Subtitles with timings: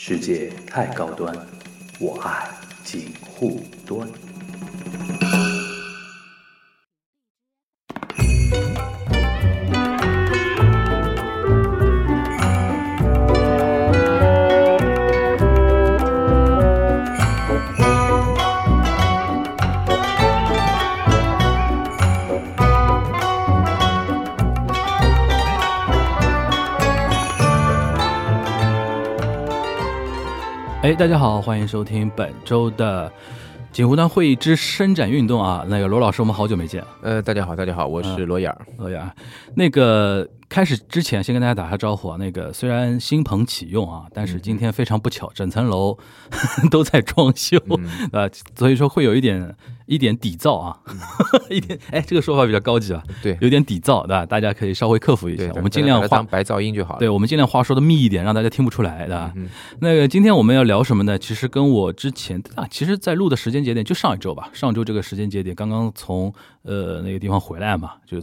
[0.00, 1.36] 世界太高端，
[1.98, 2.48] 我爱
[2.84, 4.08] 锦护端。
[30.98, 33.10] 大家好，欢迎收听本周的
[33.70, 35.64] 锦湖端会议之伸展运动啊。
[35.68, 36.88] 那个罗老师，我们好久没见了。
[37.02, 38.66] 呃，大家好，大家好，我是罗眼儿。
[38.78, 39.08] 罗眼儿，
[39.54, 42.16] 那个开始之前先跟大家打下招呼啊。
[42.18, 45.98] 那个虽然新棚启用啊，但是今天非常不巧，整层楼
[46.70, 47.58] 都在装修
[48.12, 49.56] 啊，所以说会有一点。
[49.88, 50.78] 一点底噪啊，
[51.48, 54.26] 一点哎，这个说法比较高级啊，对，有点底噪，对吧？
[54.26, 56.98] 大家可以稍微克服一下，我们尽量当白噪音就好。
[56.98, 59.32] 对，我们尽量话说的密一点，让大家听不出来，对吧？
[59.80, 61.18] 那个今天我们要聊什么呢？
[61.18, 66.30] 其实跟我之前啊，其实在录的时间节点就上一周吧，上周这个时间节点刚刚从
[66.64, 68.20] 呃那个地方回来嘛，就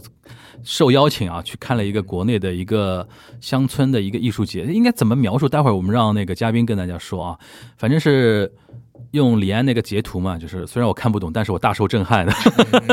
[0.64, 3.08] 受邀请啊去看了一个国内的一个
[3.40, 5.48] 乡村的一个艺术节，应该怎么描述？
[5.48, 7.38] 待会儿我们让那个嘉宾跟大家说啊，
[7.76, 8.52] 反正是。
[9.16, 12.32] 用李安那个截图嘛，就是虽然我看不懂，但是我大受震撼的。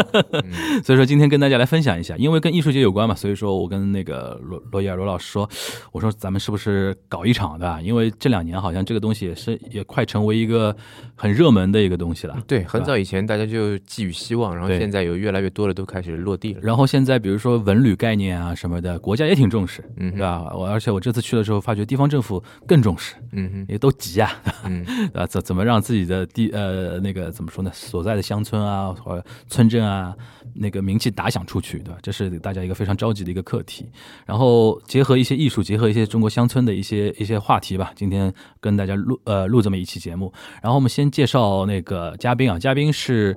[0.83, 5.47] 所以说今天跟大家来分享一下，因为跟艺术节有关嘛，所以说我跟那个罗罗伊尔罗老师说，
[5.91, 7.81] 我说咱们是不是搞一场的？
[7.83, 10.75] 因为这两年好像这个东西也是也快成为一个
[11.15, 12.37] 很热门的一个东西了。
[12.47, 16.59] 对，很早以前大家就寄予希望，然后现在有越来越多的都开始落地了。
[16.63, 20.53] 然后现在比如说文旅概念啊什么的，国家也挺重视，嗯，是吧？
[20.55, 24.31] 我而且我这次去的时候发觉地方政府更重视，嗯，也都急啊，
[24.65, 26.12] 嗯， 啊怎怎么让自己的。
[26.13, 27.71] 的地呃那个怎么说呢？
[27.73, 30.15] 所在的乡村啊或村镇啊，
[30.53, 31.97] 那个名气打响出去，对吧？
[32.03, 33.89] 这是大家一个非常着急的一个课题。
[34.25, 37.91] 然后结合一些艺术，结合一些中国乡村的一些一些话题吧。
[37.95, 40.31] 今天跟大家录呃录这么一期节目。
[40.61, 43.35] 然后我们先介绍那个嘉宾啊，嘉宾是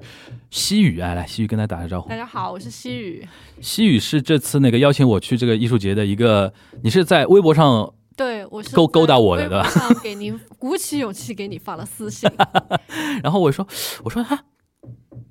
[0.50, 2.09] 西雨哎，来西雨跟大家打个招呼。
[2.11, 3.27] 大家好，我是西雨。
[3.61, 6.53] 西雨是这次那个邀请我去这个艺术节的一个，
[6.83, 7.93] 你是在微博上。
[8.16, 9.69] 对，我是勾勾搭我的，对吧？
[10.03, 12.28] 给您 鼓起勇气给你发了私信，
[13.22, 13.66] 然后我说，
[14.04, 14.43] 我说他，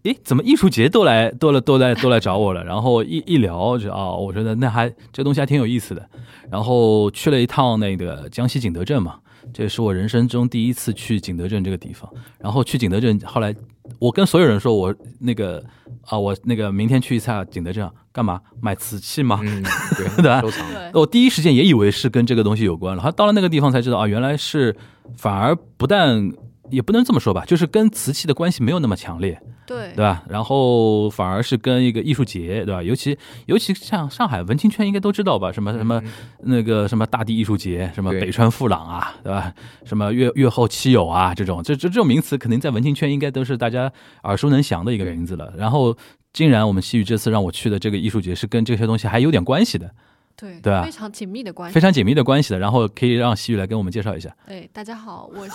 [0.03, 2.63] 诶，怎么艺术节都来，都来，都来，都来找我了？
[2.63, 6.07] 然后一一聊就啊，我觉得那还这东西还挺有意思的。
[6.51, 9.17] 然后去了一趟那个江西景德镇嘛，
[9.53, 12.11] 这是我人生中第一次去景德镇这个地方。
[12.39, 13.55] 然后去景德镇，后来
[13.99, 15.63] 我跟所有人说我那个
[16.05, 17.89] 啊，我那个明天去一下景德镇。
[18.11, 19.41] 干嘛买瓷器吗？
[19.97, 20.39] 对吧？
[20.39, 20.65] 收藏。
[20.93, 24.73] 我第一时间也以为是跟这个东西有关了，他到了那个地方才知道啊，原来是
[25.17, 26.31] 反而不但
[26.69, 30.23] 也不能这么说吧，就是跟瓷器的关系没有那么强烈，对对吧？
[30.29, 32.83] 然后反而是跟一个艺术节，对吧？
[32.83, 35.51] 尤其尤其像上海文青圈应该都知道吧？
[35.51, 36.01] 什么什么
[36.39, 39.53] 那个什么大地艺术节，什么北川富朗啊，对吧？
[39.83, 43.91] 什么月月后七友啊，这种这这这种名词肯定在文青圈应该都是大家
[44.23, 45.53] 耳熟能详的一个名字了。
[45.57, 45.97] 然后。
[46.35, 49.89] 竟然我们西域这次让我去的这个艺术节是跟这些东西还有点关系的，
[50.35, 52.59] 对对啊，非常紧密的关系，非常紧密的关系的。
[52.59, 54.35] 然后可以让西雨来跟我们介绍一下。
[54.47, 55.53] 对，大家好，我是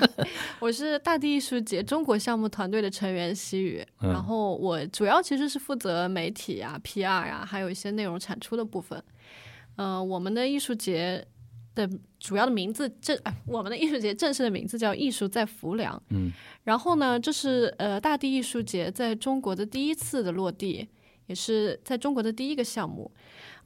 [0.60, 9.02] 我是大地艺术节中国项目团队的成员西雨，然后我主要其实是负责媒体啊、PR 啊，还有一些内容产出的部分。
[9.76, 11.26] 嗯，我们的艺术节。
[11.74, 16.02] 的主要的名字正哎，我们的艺术节正式的名字叫“艺术在浮梁”。
[16.10, 16.32] 嗯，
[16.64, 20.88] 然后呢，这是呃大地艺术节在中国的第一次的落地，
[21.26, 23.08] 也是在中国的第一个项目。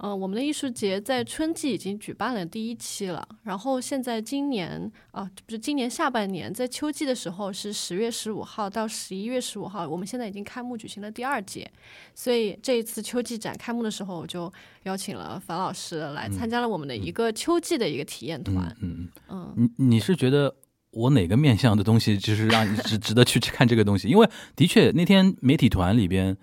[0.02, 11.70] 嗯，我们的艺术节在春季已经举办了第一期了，然后现在今年啊，不是今年下半年，在秋季的时候是十月十五号到十一月十五号，我们现在已经开幕举行了第二届，
[12.16, 14.52] 所以这一次秋季展开幕的时候，我就
[14.82, 18.76] 邀请了樊老师来参加了我们的一个秋季的一个体验团。
[18.80, 20.52] 嗯嗯嗯，你你是觉得
[20.90, 24.08] 我哪个面向的东西就是让你 值值得去看这个东西？
[24.08, 26.36] 因为的确那天媒体团里边。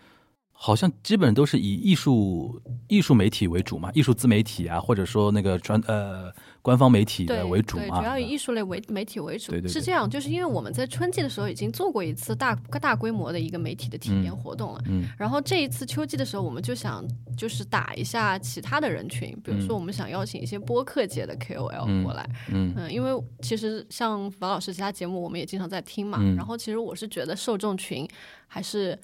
[0.61, 6.29] 好像基本都是以艺术艺术媒体为主嘛，艺术自媒体啊，或者说那个专呃
[6.61, 7.83] 官方媒体的为主嘛。
[7.83, 9.53] 对，主要以艺术类为媒体为主。
[9.53, 9.71] 对对。
[9.71, 14.81] 是这样，就是因为我们在春季的时候已经做过一次大大规模的一个媒体的体验活动了。
[14.87, 15.07] 嗯。
[15.17, 17.07] 然后这一次秋季的时候，我们就想
[17.37, 22.29] 就是打一下其他的人群，比如说我们想邀请一些播客界的 KOL 过来。
[22.51, 22.73] 嗯。
[22.75, 26.17] 嗯，因为其实像樊老师其他节目，我们也经常在听嘛。
[26.19, 26.35] 嗯。
[26.35, 28.05] 然后其实我是觉得受众群
[28.45, 28.99] 还是。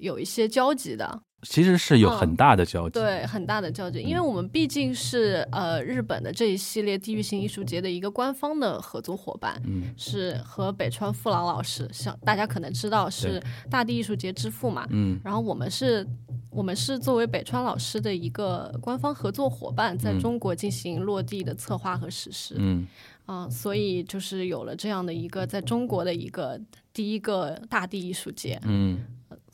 [0.00, 16.06] 有一些交集的，其实是有很大的交集，对，很大的交集，因为我们毕竟是呃日本的这一系列地域性艺术节的一个官方的合作伙伴，嗯，是和北川富朗老师，像大家可能知道是大地艺术节之父嘛，嗯，然后我们是
[16.50, 22.54] 我们是作为北川老师的一个官方合作伙伴，在中国进行落地的策划和实施。
[22.58, 22.86] 嗯，
[23.26, 26.60] 啊，所以就是有了这样的一个在中国的一个
[26.92, 28.60] 第一个大地艺术节。
[28.64, 29.00] 嗯，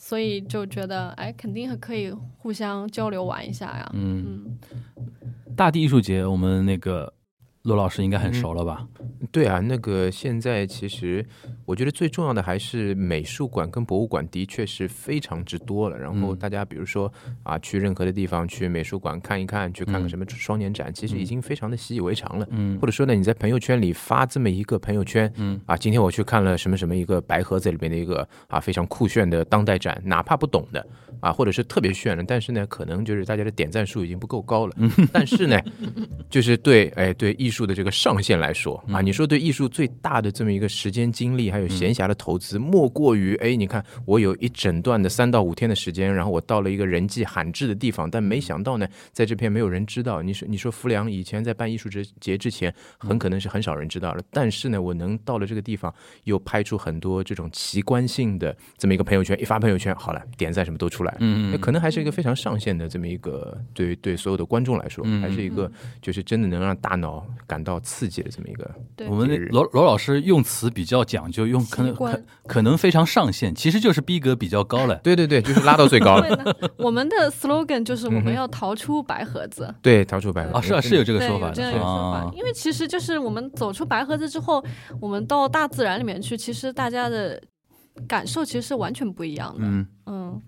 [0.00, 3.90] 所以就觉得，哎，肯定可以互相交流玩一下呀。
[3.94, 4.56] 嗯，
[5.56, 7.12] 大地艺术节，我们那个。
[7.68, 8.88] 罗老师应该很熟了吧？
[9.30, 11.24] 对啊，那个现在其实
[11.66, 15.98] 我觉得最重要的还是美术馆跟博物馆的确是非常之多了。
[15.98, 17.12] 然后大家比如说
[17.42, 22.46] 啊，去任何的地方去美术馆看一看，去看个什么双年展，其实已经非常的习以为常了。
[22.50, 30.86] 嗯，或者说呢，你在朋友圈里发这么一个朋友圈，嗯啊，今天我去看了什么什么一个白盒子里面的一个啊非常酷炫的当代展，哪怕不懂的
[31.20, 34.74] 啊，或者是特别炫的，但是呢，可能就是大家的点赞数已经不够高了。
[35.12, 35.60] 但是呢，
[36.30, 37.57] 就是对哎对艺术。
[37.58, 50.22] 术的这个上限来说啊，你说对艺术最大的这么一个时间精力还有闲暇的投资，莫过于哎，你看我有一整段的三到五天的时间，然后我到了一个人迹罕至的地方，但没想到呢，在这片没有人知道。
[50.22, 55.92] 你说你说，浮梁以前在办艺术节节之前，很可能是很少人知道了，但是呢，我能到了这个地方，
[56.24, 65.70] 又拍出很多这种奇观性的这么一个朋友圈，一发朋友圈，好了，点赞什么都出来，嗯嗯，可能还是一个非常上限的这么一个，对对所有的观众来说，还是一个
[66.00, 67.26] 就是真的能让大脑。
[67.46, 68.70] 感到刺激的这么一个，
[69.08, 74.96] 我们罗罗老师用词比较讲究，用可能可可能非常上限，其实就是逼格比较高了。
[74.96, 76.56] 对对对，就是拉到最高了。
[76.78, 79.74] 我们的 slogan 就是我们要逃出白盒子。
[79.80, 80.56] 对，逃出白盒子。
[80.56, 82.30] 啊，是啊，是有这个说法，这样有说法。
[82.34, 84.64] 因为其实就是我们走出白盒子之后，
[85.00, 87.40] 我们到大自然里面去，其实大家的
[88.06, 89.60] 感受其实是完全不一样的。
[89.62, 90.42] 嗯嗯。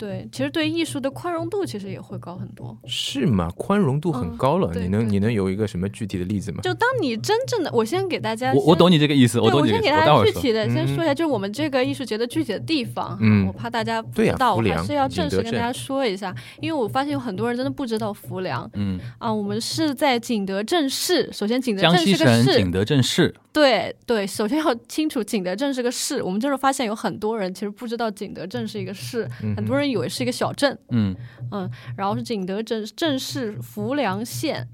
[0.00, 3.50] 对，其实对艺术的宽容度其实也会高很多，是吗？
[3.54, 6.62] 宽容度很高了，你能你能有一个什么具体的例子吗？
[6.62, 9.72] 就当你真正的，我先给大家，我我懂你这个意思，我懂你。
[9.72, 23.34] 我先给大家具体的先说一下，就是我们这个艺术节的具体的地方，嗯，我怕大家不知道，我还是要正式跟大家说一下，因为我发现有很多人真的不知道浮梁，嗯啊，我们是在景德镇市，首先景德镇是个市，景德镇市。
[23.52, 26.22] 对对，首先要清楚景德镇是个市。
[26.22, 30.78] 我们就是发现有很多人其实不知道景德镇是一个市，很多人以为是一个小镇。
[30.90, 31.14] 嗯
[31.50, 34.68] 嗯，然后是景德镇镇是浮梁县，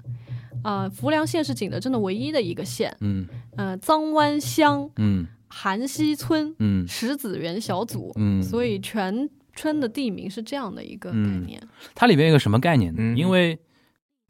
[0.63, 2.95] 啊，浮梁县是景德镇的唯一的一个县。
[3.01, 3.27] 嗯
[3.57, 11.61] 嗯，臧湾乡，嗯，韩溪村，嗯，石子园小组，嗯，所以全村的地名是这样的一个概念。
[11.95, 13.15] 它里面有个什么概念呢？
[13.17, 13.59] 因为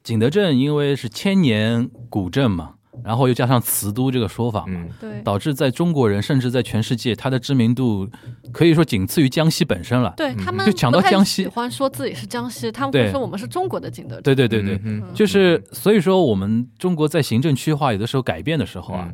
[0.03, 2.75] 景德镇因为是千年古镇嘛。
[3.03, 8.07] 然后又加上瓷都这个说法嘛，对，导致在中国人甚至在全世界，它的知名度
[8.51, 10.13] 可以说仅次于江西本身了。
[10.17, 14.23] 对他们就讲到江西，喜欢说自己是江西，他们会说我们是中国的景德镇。
[14.23, 14.79] 对对对对，
[15.13, 19.09] 就是所以说我们中国在行政区划有的时候改变的时候啊，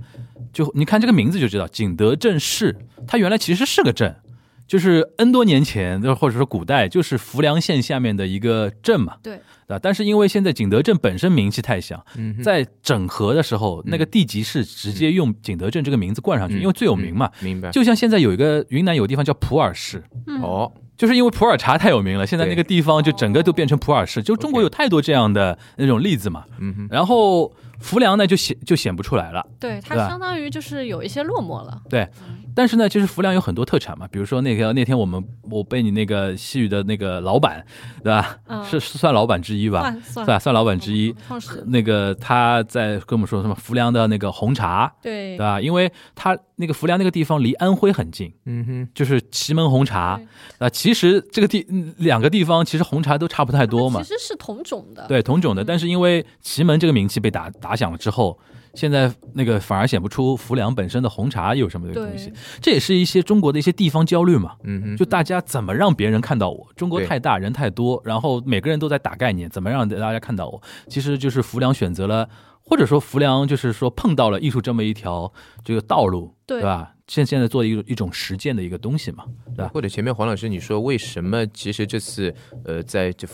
[0.52, 2.76] 就你看这个名字就知道，景德镇市，
[3.08, 4.16] 它原来其实是个镇。
[4.68, 9.16] 就是 N 多年前，或者说古代，就是浮梁县下面的一个镇嘛。
[9.22, 12.04] 对，啊，但是因为现在景德镇本身名气太响，
[12.42, 17.30] 在整合的时候，那个地级市直接用景德镇这个名字冠上去，因为最有名嘛。
[17.42, 17.70] 明白。
[17.72, 20.04] 就像现在有一个云南有地方叫普洱市，
[20.42, 24.24] 哦，就是因为普洱茶太有名了，现在那个地方就整个都变成普洱市。
[24.24, 26.46] 就中国有太多这样的那种例子嘛。
[26.60, 26.88] 嗯哼。
[26.90, 29.46] 然后浮梁呢，就显就显不出来了。
[29.60, 31.82] 对，它相当于就是有一些落寞了。
[31.90, 32.08] 对。
[32.56, 37.66] 但是呢，其实浮梁有很多特产嘛，比如说那个那天我们我被你那个西语的那个老板，
[38.04, 38.38] 对吧？
[38.70, 39.82] 是是算老板之一吧？
[40.04, 41.14] 算算算老板之一。
[41.66, 45.60] 那个他在跟我们说什么浮梁的那个红茶，对对吧？
[45.60, 50.20] 因为他那个浮梁那个地方离安徽很近，嗯哼，就是祁门红茶
[50.60, 50.70] 啊。
[50.70, 51.66] 其实这个地
[51.98, 55.64] 两个地方其实红茶都差不太多嘛，其实是同种的，对同种的。
[55.64, 58.40] 但是因为祁门这个名气被打打响了之后。
[58.74, 64.56] 现在那个反而显不出浮梁本身的红茶有什么的东西，这也是一些中国的一些地方焦虑嘛。
[64.64, 66.68] 嗯就大家怎么让别人看到我？
[66.76, 70.62] 中国太大，人太多，然后每个人都在打概念，怎么让大家看到我？
[70.88, 72.28] 其实就是浮梁选择了，
[72.62, 75.32] 或者说浮梁就是说碰到了艺术这么一条
[75.64, 76.94] 这个道路，对吧？
[77.08, 79.26] 现现在做一一种实践的一个东西嘛，
[79.56, 79.70] 对吧？
[79.74, 82.34] 或者前面黄老师你说为什么其实这次
[82.66, 83.28] 呃在这。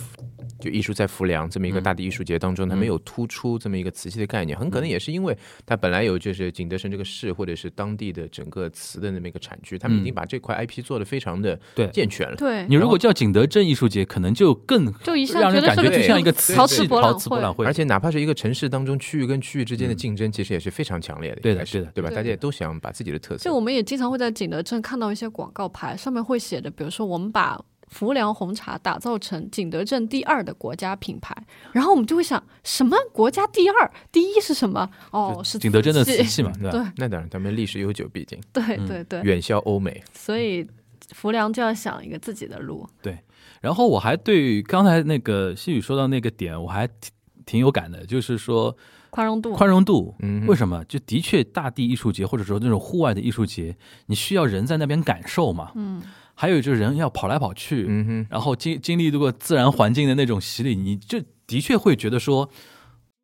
[0.60, 11.60] 就艺术在浮梁这么一个大的艺术节当中，它没有突出这么一个瓷器的概念，很可能也是因为它本来有就是景德镇这个市或者是当地的整个瓷的那么一个产区，他们已经把这块 IP 做的非常的
[11.94, 12.36] 健全了。
[12.36, 21.42] 对你如果叫景德镇艺术节，可能就更就一让人感觉就像一个陶瓷陶瓷博览会，而且哪怕是一个城市当中区域跟区域之间的竞争，其实也是非常强烈的。
[21.42, 22.10] 对的，是的，对吧？
[22.10, 23.46] 大家也都想把自己的特色。
[23.46, 27.60] 就我们也经常会在景德镇看到一些广告牌，上面会写着，比如说我们把。
[27.90, 31.36] 浮梁红茶打造成景德镇第二的国家品牌，
[31.72, 33.92] 然后我们就会想，什么国家第二？
[34.12, 34.90] 第一是什么？
[35.12, 36.52] 哦，是景德镇的瓷器嘛？
[36.62, 40.02] 对吧，那当然，咱们历史悠久，毕竟对对对，远销欧美。
[40.14, 40.66] 所以
[41.14, 42.88] 浮梁就要想一个自己的路。
[43.02, 43.18] 对，
[43.62, 47.12] 然后我还对刚才那个西雨说到那个点，我还挺
[47.46, 48.76] 挺有感的，就是说
[49.10, 50.14] 宽容度，宽容度。
[50.20, 50.86] 嗯为什么？
[50.86, 55.72] 就的确，大地艺术节或者说那种户外的艺术节，你需要人在那边感受嘛。
[55.74, 56.00] 嗯，
[56.42, 62.50] 还有就是人要跑来跑去，嗯哼，然后经经历这个自然环境的那种洗礼，你就的确会觉得说，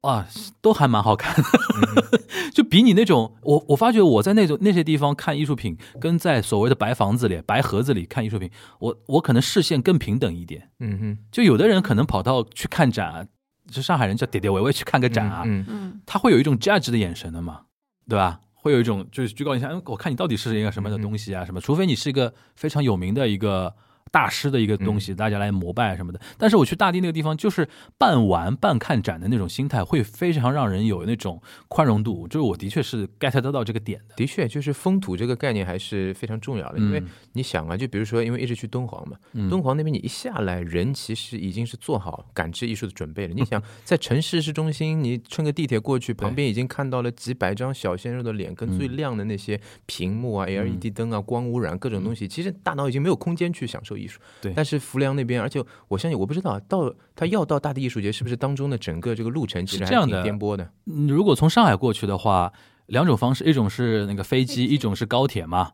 [0.02, 0.28] 啊，
[0.60, 2.20] 都还蛮好看的，
[2.54, 10.70] 就比你那种我我发觉我在那种那些地方看艺术品，跟在所谓的白房子里、白盒子里看艺术品，我我可能视线更平等一点。
[10.82, 13.26] 嗯哼，就有的人可能跑到去看展啊，
[13.72, 17.62] 就上海人叫喋喋唯唯去看个展啊，嗯嗯，他会有一种 judge 的眼神的嘛，
[18.10, 18.42] 对吧？
[18.66, 21.62] 会有一种就是居高临下，嗯我看你到底是一个什么样的东西啊，什么？
[21.62, 23.72] 除非你是一个非常有名的一个
[24.16, 26.22] 大师的一个东西，大家来膜拜什么的。
[26.38, 27.68] 但是我去大地那个地方，就是
[27.98, 32.26] 半玩半看展的那种心态，会非常让人有那种宽容度。
[32.26, 34.16] 就是我的确是 get 得到这个点的。
[34.16, 43.34] 的确，就是风土这个概念还是非常重要的，因为嗯你想啊，就比如说，因为一直去敦煌嘛，嗯敦煌那边你一下来，人其实已经是做好感知艺术的准备了。
[43.34, 54.20] 你想，在城市市中心，你乘个地铁过去，旁边已经看到了几百张小鲜肉的脸，跟最亮的那些屏幕啊、LED 灯啊、光污染各种东西，其实大脑已经没有空间去享受艺术。
[54.42, 60.70] 对但是浮梁那边，而且我相信，我不知道到他要到大地艺术节，是不是当中的整个这个路程其实还挺是这样的颠簸的。
[60.86, 62.52] 嗯如果从上海过去的话，
[62.88, 65.72] 两种方式，一种是那个飞机，一种是高铁嘛。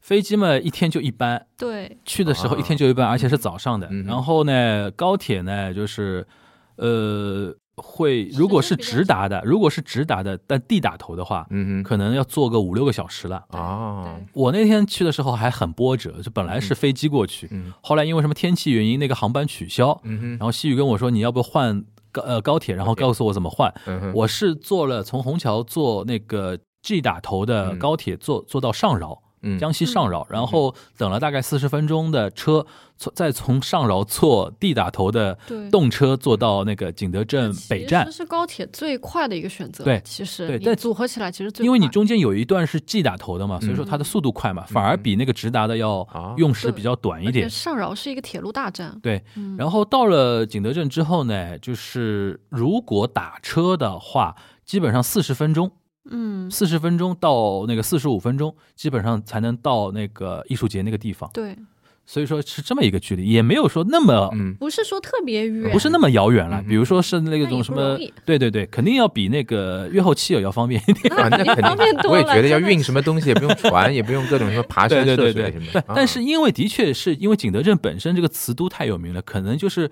[0.00, 3.86] 飞机嘛，一天就一班，对，去的时候一天就一班，而且是早上的。
[3.88, 6.26] 嗯然后呢，高铁呢就是，
[6.74, 13.42] 呃，会如果是直达的，如果是直达的，但地打头的话，嗯可能要坐个五六个小时了。
[13.48, 17.72] 哼，啊，我那天去的时候还很波折，就本来是飞机过去，嗯。
[17.80, 23.72] 后来因为什么天气原因，那个航班取消，嗯然，后西宇跟我说你要不要换高呃高铁，然后告诉我怎么换。
[23.86, 27.78] 嗯，我是坐了从虹桥坐那个 G 打头的嗯。
[27.78, 29.21] 高铁，坐坐到上饶。
[29.42, 29.58] 嗯。
[29.58, 35.38] 江西上饶，然后等了大概四十分钟的车，从再从上饶坐 D 打头的
[35.70, 39.84] 动车坐到那个景德镇北站其实，是高铁最快的一个选择。
[39.84, 46.34] 对其实对但组合起来其实最快，因为你中间有一段是 G 打头的嘛，所以说它的速度快嘛，反而比那个直达的要啊。
[46.38, 47.48] 用时比较短一点。
[47.50, 48.98] 上饶是一个铁路大站。
[49.02, 49.54] 对，嗯。
[49.58, 54.34] 然后到了景德镇之后呢，就是如果打车的话，
[54.64, 55.70] 基本上四十分钟，
[56.10, 61.30] 嗯，四十分钟到那个四十五分钟，基本上才能到那个艺术节那个地方。
[61.32, 61.56] 对，
[62.04, 66.60] 所以说是这么一个距离，也没有说那么、嗯不是说特别远，不是那么遥远了。
[66.60, 71.14] 嗯比如说是那种什么对对对，肯定要比那个月后期有要方便一点。
[71.14, 79.88] 啊，那肯方便定，多了我也觉得要真的运什么东西也不用船，也不用各种什么爬山对对涉水但是因为的确是因为景德镇本身这个瓷都太有名了，可能就是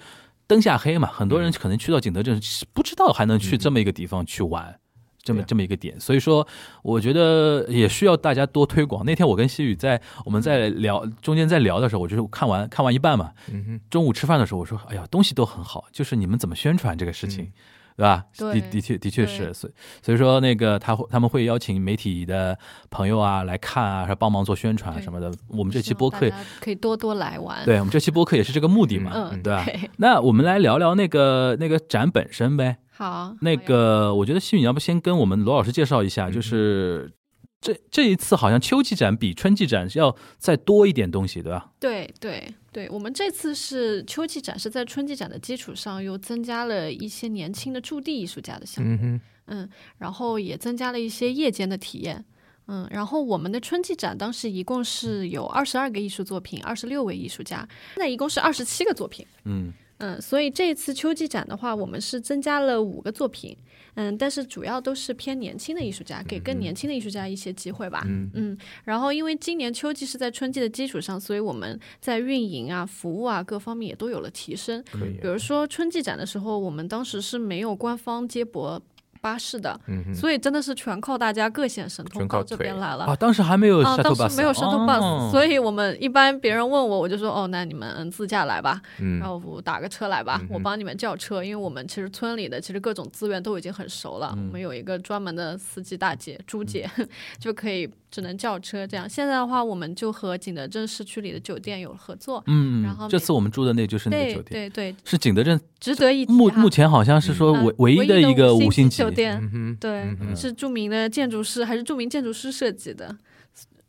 [0.49, 4.77] 灯下黑嘛，很多人可能去到景德镇是不知道还能去这么一个地方去玩。
[5.23, 6.47] 这么这么一个点，所以说
[6.83, 9.05] 我觉得也需要大家多推广。
[9.05, 17.53] 那天我跟西雨在我们在聊中间在聊的时候，我就是看完看完一半嘛，嗯哼，中午吃饭的时候，我说：“哎呀，东西都很好，就是你们怎么宣传这个事情，嗯
[17.97, 18.25] 对吧？
[18.39, 22.59] 对的的确的确是，所以所以说那个他会他们会邀请媒体的
[22.89, 25.31] 朋友啊来看啊，还帮忙做宣传什么的。
[25.49, 29.65] 我们这期播客可以多多来玩。，对我们这期播客也是这个目的嘛，嗯，对吧？
[29.67, 32.79] 对，那我们来聊聊那个那个展本身呗。
[33.01, 37.11] 好，那个，我觉得西雨，你要不先跟我们罗老师介绍一下，嗯就是
[37.59, 41.73] 这这一次好像秋季展比春季展要再多一点东西，对吧？
[41.81, 52.23] 对对对，我们这次是秋季展，是在春季展的基础上又增加了一些年轻的驻地艺术家的项目，嗯嗯，然后也增加了一些夜间的体验。
[52.67, 59.27] 嗯，然后我们的春季展当时一共是有二十二个艺术作品，二十六位艺术家，现在一共是二十七个作品。
[59.47, 63.57] 嗯嗯，所以这一次秋季展的话，我们是增加了五个作品，
[63.95, 68.03] 嗯，但是主要都是偏年轻的艺术家，给更年轻的艺术家一些机会吧。
[68.07, 74.83] 嗯然后因为今年秋季是在春季的基础上，所以我们在运营啊、服务啊各方面也都有了提升。
[74.91, 78.81] 可以比，如说春季展的时候，我们当时是没有官方接驳
[79.21, 83.05] 巴士的，嗯，所以真的是全靠大家各显神通到这边来了。
[83.05, 89.19] 啊，当时还没有啊，shuttle 当 bus，时没有 shuttle bus，、哦所以我们一般别人问我，我就说哦，那你们嗯自驾来吧，嗯。
[89.19, 94.47] 然后我打个车来吧，嗯我帮你们叫车，因为我们其实村里的其实各种资源都已经很熟了，嗯。
[94.47, 96.91] 我们有一个专门的司机大姐朱姐，
[97.39, 99.09] 就可以只能叫车这样。
[99.09, 113.17] 现在的话，我们就和景德镇市区里的酒店有合作，嗯，然后这次我们住的那就是那个酒店，对对，是景德镇值得一提哈目目前好像是说嗯唯唯一的的一个五星级酒店，嗯，对，嗯是著名的建筑师，还是著名建筑师设计的。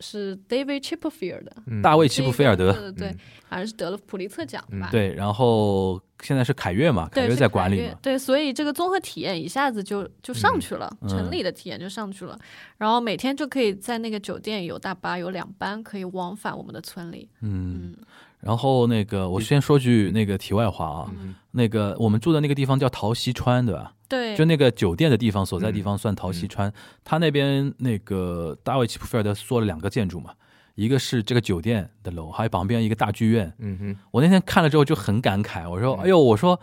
[0.02, 3.18] 是 David Chipperfield 的，大卫齐普菲尔德，对对，
[3.48, 4.90] 好像是得了普利策奖吧？
[4.92, 12.38] 对，然后现在是凯悦嘛，凯悦在管理嘛，对，所以这个综合体验一下子就就上去了，城里的体验就上去了，
[12.78, 17.96] 然后每天就可以在那个酒店有大巴有两班可以往返我们的村里，嗯，
[18.40, 21.12] 然后那个我先说句那个题外话啊，
[21.52, 23.94] 那个我们住的那个地方叫陶溪川，对吧？
[24.12, 26.72] 对，就那个酒店的地方所在地方算陶溪川，
[27.04, 30.32] 他那边那个大卫齐普菲尔德做了两个建筑嘛，
[30.76, 33.54] 一个是这个酒店的楼，还有旁边一个大剧院。
[33.60, 36.60] 嗯哼，我那天看了之后就很感慨，我说：“哎呦，我说，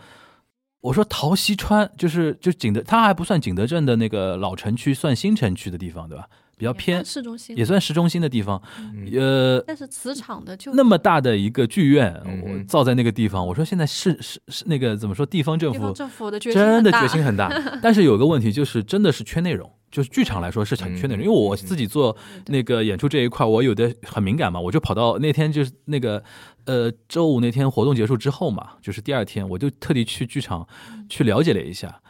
[0.81, 6.27] 我说陶溪川就是就景德，他还不算景德镇的那个老城区，算新城区的地方，对吧？”
[6.59, 8.61] 比较偏市中心，也算市中心的地方，
[9.17, 12.13] 呃，但是磁场的就那么大的一个剧院，
[12.43, 13.47] 我造在那个地方。
[13.47, 15.25] 我说现在是是是那个怎么说？
[15.25, 17.49] 地方政府政府的决心真的决心很大，
[17.81, 21.23] 但是有个问题就是真的是缺内容，就是剧场来说是很缺内容。
[21.23, 22.13] 因为我自己做
[22.47, 26.21] 那个演出这一块，我有的很敏感嘛，我就跑到那天就是那个
[26.65, 30.67] 呃周五那天活动结束之后嘛，就是第二天我就特地去剧场
[31.07, 32.01] 去了解了一下，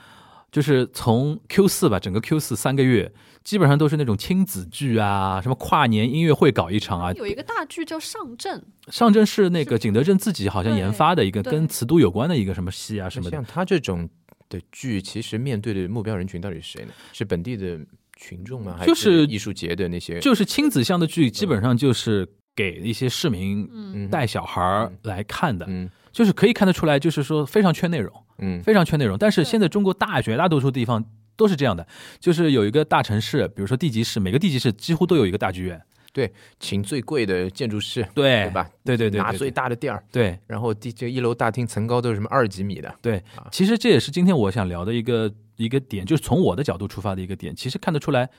[0.51, 3.11] 就是从 Q 四吧，整个 Q 四三个月。
[3.49, 7.11] 基本上都是那种亲子剧啊，什么跨年音乐会搞一场啊。
[7.13, 8.63] 有一个大剧叫《上阵》，
[8.93, 13.31] 上阵是那个景德镇自己好像研发的一个跟瓷都有关的一个什么戏啊什么的。
[13.31, 14.07] 像他这种
[14.49, 16.91] 的剧，其实面对的目标人群到底是谁呢？
[17.11, 17.79] 是本地的
[18.17, 18.75] 群众吗？
[18.77, 20.19] 还是艺术节的那些？
[20.19, 25.65] 就是亲子向的剧，基本上就是给一些市民带小孩来看的。
[25.67, 29.17] 嗯，就是可以看得出来，就是说非常缺内容，嗯，非常缺内容。
[29.17, 31.03] 但是现在中国大绝大多数地方。
[31.39, 31.87] 都是这样的，
[32.19, 35.81] 就是有一个大城市，比如说地级市，每个地级市几乎都有一个大剧院，
[36.11, 36.29] 对，
[36.59, 38.69] 请最贵的建筑师，对，对吧？
[38.83, 43.23] 对对对，拿最大的地儿，对，然后地这一楼大厅层高都是什么二几米的，对。
[43.51, 47.55] 其实这也是今天我想聊的一个一个点，就是从我的角度出发的一个点。
[47.55, 48.29] 其实看得出来，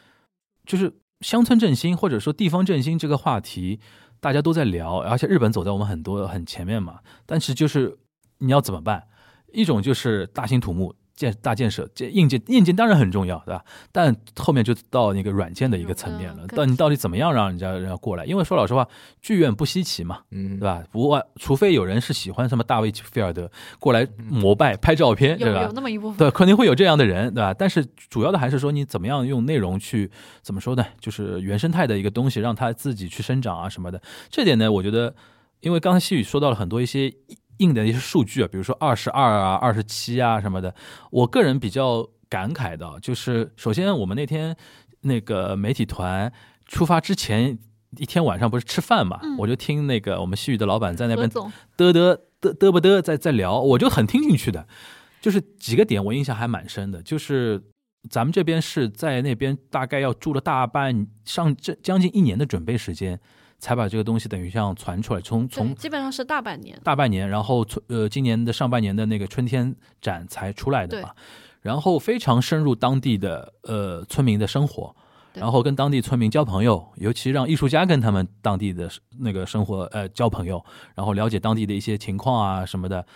[0.66, 0.92] 就是
[1.22, 3.80] 乡村振兴或者说地方振兴这个话题，
[4.20, 7.00] 大家都在聊，而且日本走在我们很多很前面嘛。
[7.24, 7.96] 但是就是
[8.38, 9.08] 你要怎么办？
[9.52, 10.94] 一种就是大兴土木。
[11.20, 13.62] 建大建设，这硬件硬件当然很重要，对吧？
[13.92, 16.46] 但后面就到那个软件的一个层面了。
[16.46, 18.24] 到你到底怎么样让人家人家过来？
[18.24, 18.88] 因为说老实话，
[19.20, 20.82] 剧院不稀奇嘛，嗯，对吧？
[20.90, 25.64] 不外，除非有人是喜欢什么大卫菲尔德过来膜拜拍照片，对吧？
[25.64, 27.52] 有那么一部分，对，肯定会有这样的人，对吧？
[27.52, 30.82] 但是主要的还是说你怎么样用内容去怎么说呢？
[30.98, 34.00] 就是原生态的一个东西，让它自己去生长啊什么的。
[34.30, 35.14] 这点呢，我觉得，
[35.60, 37.12] 因为刚才细雨说到了很多一些。
[37.60, 40.74] 硬的一些数据啊，比如说二十二啊、二十七啊什么的，
[41.10, 44.56] 我个人比较感慨的，就是首先我们那天
[45.02, 46.32] 那个媒体团
[46.66, 47.58] 出发之前
[47.96, 54.66] 一天晚上不是吃饭嘛，我就听那个我们西域的老板在那边嘚嘚嘚嘚不嘚在在聊，我就很听进去的，
[55.20, 57.62] 就是几个点我印象还蛮深的，就是
[58.08, 63.20] 咱们这边是在那边大概要住了大半上这将近一年的准备时间。
[63.60, 71.10] 才把这个东西等于像传出来，从从基本上是大半年，大半年，然后呃今年的上半年的那个春天展才出来的嘛，
[71.60, 74.96] 然后非常深入当地的呃村民的生活，
[75.34, 83.06] 然后跟当地村民交朋友，尤其让艺术家跟他们当地的那个生活呃交朋友，然后了解当地的一些情况啊什么的。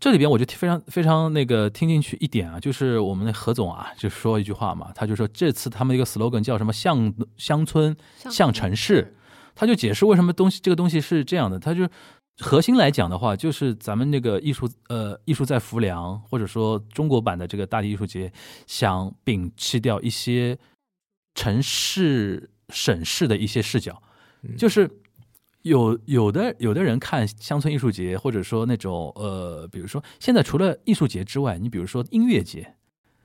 [0.00, 7.94] 这里边我就非常非常那个听进去一点啊，就是我们的何总啊就说一句话嘛，他就说这次他们一个 slogan 叫什么像乡村
[8.30, 9.14] 像城市。
[9.60, 11.88] 他就解释为什么东西这个东西是这样的，他就
[12.38, 18.32] 核心来讲的话，就是咱们那个艺术，呃，艺术在浮梁，或者说中国版的这个大地艺术节，
[18.68, 20.56] 想摒弃掉一些
[21.34, 24.00] 城市省市的一些视角，
[24.56, 24.88] 就是
[25.62, 32.76] 有有的有的人看乡村艺术节，或者说那种呃，比如说现在除了艺术节之外，你比如说音乐节。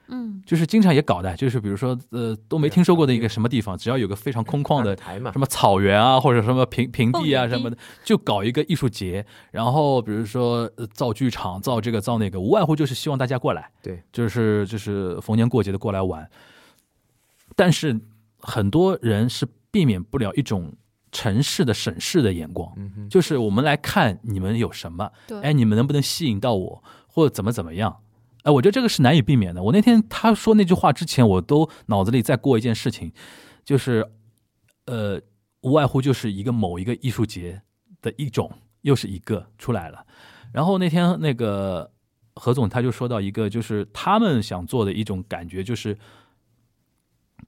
[0.07, 4.95] 嗯，就是经常也搞的，就是比如说，呃，都没听说过的一个什么地方，只要有个非常空旷的
[5.31, 16.29] 什么草原啊，或者什么平平地啊什么的，就搞一个艺术节，然后比如说造剧场、造这个造那个，无外乎就是希望大家过来，对，就是就是逢年过节的过来玩。
[17.55, 17.99] 但是
[18.39, 20.73] 很多人是避免不了一种
[21.11, 22.69] 城市的审视的眼光，
[23.09, 25.09] 就是我们来看你们有什么，
[25.41, 27.95] 哎，你们能不能吸引到我，或者怎么怎么样。
[28.43, 29.63] 哎，我觉得这个是难以避免的。
[29.63, 33.11] 我那天他说那句话之前，我都脑子里在过一件事情，
[33.63, 34.05] 就是，
[34.85, 35.21] 呃，
[35.61, 37.61] 无外乎就是一个某一个艺术节
[38.01, 38.51] 的一种，
[38.81, 40.05] 又是一个出来了。
[40.51, 41.89] 然后那天那个
[42.35, 45.97] 何总他就说到一个，就是他们想做的一种感觉，就是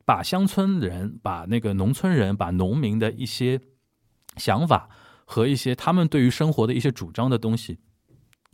[0.05, 3.59] 把乡村人、把那个农村人、把农民的一些
[4.37, 4.89] 想法
[5.25, 7.79] 和一些他们对于生活的一些主张的东西，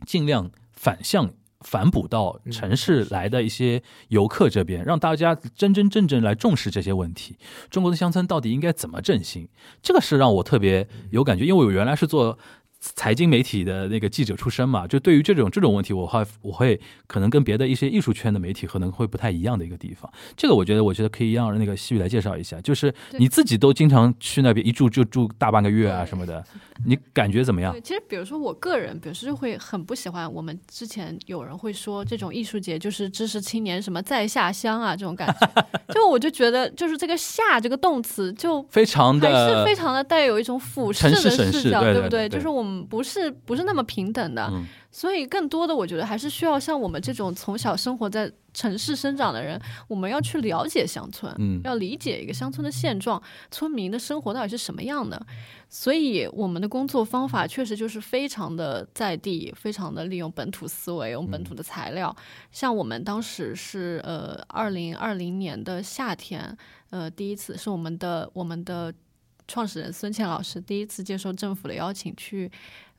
[0.04, 1.34] 尽量反向。
[1.62, 7.36] 反哺到城市来的一些游客这边，让大家真真正正来重视这些问题。
[7.70, 9.48] 中国的乡村到底应该怎么振兴？
[9.82, 12.38] 这个是让我特别有感觉，因为我原来是做。
[12.82, 20.12] 财经媒体的那个记者出身嘛，就对于这种这种问题，我会我会可能跟别的一些艺术圈的媒体可能会不太一样的一个地方。
[20.36, 26.44] 这个我觉得，我觉得可以让那个西雨来介绍一下，就是你自己都经常去那边一住就住大半个月啊什么的，
[26.84, 27.72] 你感觉怎么样？
[27.84, 35.64] 其实，比如说我个人，比如说就会很不喜欢我们之前有人会说这种艺术节就是知识青年什么在下乡啊这种感觉，
[35.94, 42.28] 就我就觉得就是这个下这个动词就非常的还是非常的带有一种俯视的视角，对不对？
[42.28, 42.71] 就是我们。
[42.72, 44.50] 嗯，不是不是那么平等的，
[44.90, 55.20] 所以更多的我觉得还是需要像我们这种从小生活在城市生长的人，我们要去了解乡村，嗯，要理解一个乡村的现状，村民的生活到底是什么样的。
[55.68, 62.14] 所以我们的工作方法确实就是非常的在地，非常的利用本土思维，用本土的材料。
[62.50, 66.56] 像我们当时是呃二零二零年的夏天，
[66.90, 68.92] 呃第一次是我们的我们的。
[69.46, 72.50] 创始人孙倩老师第一次接受政府的邀请去，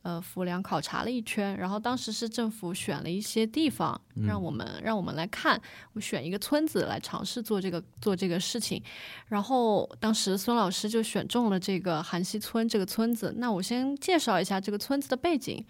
[0.01, 5.59] 呃，浮梁考察了一圈，然后当时是政府选了一些地方，让我们让我们来看，
[5.93, 8.81] 我选一个村子来尝试做这个做这个事情，
[9.27, 13.33] 然后当时孙老师就选中了这个韩溪村这个村子。
[13.37, 15.65] 那我先介绍一下这个村子的背景。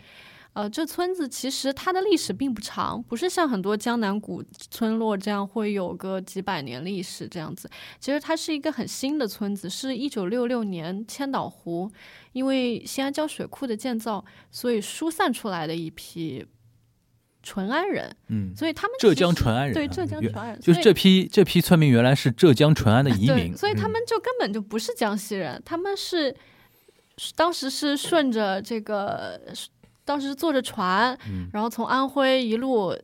[0.53, 7.67] 呃，这村子其实它的历史并不长，不是像很多江南古村落这样会有个几百年历史这样子。
[7.99, 11.91] 其实它是一个很新的村子，是一九六六年千岛湖
[12.33, 16.45] 因为西安交水库的建造，所以疏散出来的一批
[17.41, 18.15] 淳安人。
[18.27, 26.35] 嗯，所以他们浙江淳安人，对浙江淳安人，就是这批这批村民原来是浙江淳安的移民，所以他们就根本就不是江西人，他们是
[27.35, 29.41] 当时是顺着这个。
[30.05, 31.17] 当时坐着船，
[31.51, 32.95] 然后从安徽一路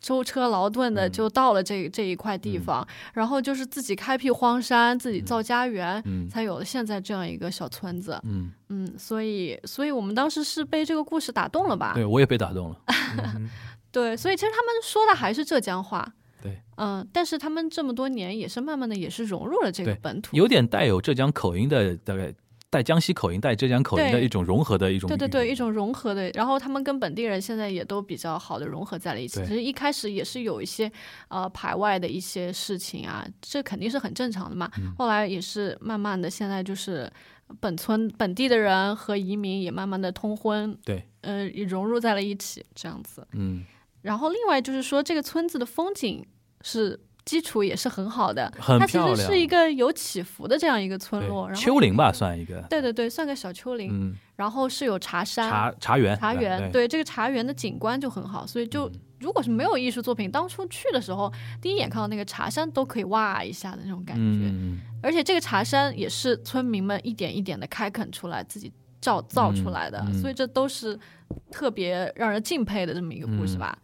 [0.00, 8.20] 舟车劳顿的就到了这这一块地方，然后就是自己开辟荒山，自己造家园，才有了现在这样一个小村子。
[8.24, 11.92] 嗯嗯，所以所以我们当时是被这个故事打动了吧？
[11.94, 12.76] 对，我也被打动了。
[13.90, 16.06] 对，所以其实他们说的还是浙江话。
[16.40, 22.32] 对，嗯，但是他们这么多年也是慢慢的也是融入了这个本土，有点带有浙江口音的大概。
[22.70, 26.30] 带江西口音、带浙江口音的一种融合的一种，对对对，一种融合的。
[26.34, 29.40] 然后他们跟本地人现在也都比较好的融合在了一起。
[29.44, 30.90] 其实一开始也是有一些
[31.28, 34.70] 呃排外的一些事情啊，这肯定是很正常的嘛。
[34.98, 37.10] 后来也是慢慢的，现在就是
[37.58, 43.26] 本村本地的人和移民也慢慢的通婚，对，呃，也融入在了一起，这样子。
[43.32, 43.64] 嗯。
[44.02, 46.26] 然后另外就是说，这个村子的风景
[46.60, 47.00] 是。
[47.28, 56.88] 基础也是很好的，它其实是一个有起伏的这样一个村落，然后丘陵吧，算一个，对对对，算个小丘陵，然后是有茶山、茶茶园、茶园，对。
[56.88, 64.50] 这个茶园的景观就很好，所以就如果是没有艺术作品，当初去的时候，第一眼看到那个茶山都可以哇一下的那种感觉，
[65.02, 70.98] 而且这个茶山也是村民们一点一点的开垦出来，自己造造出来的，所以这都是
[71.50, 73.76] 特别让人敬佩的这么一个故事吧。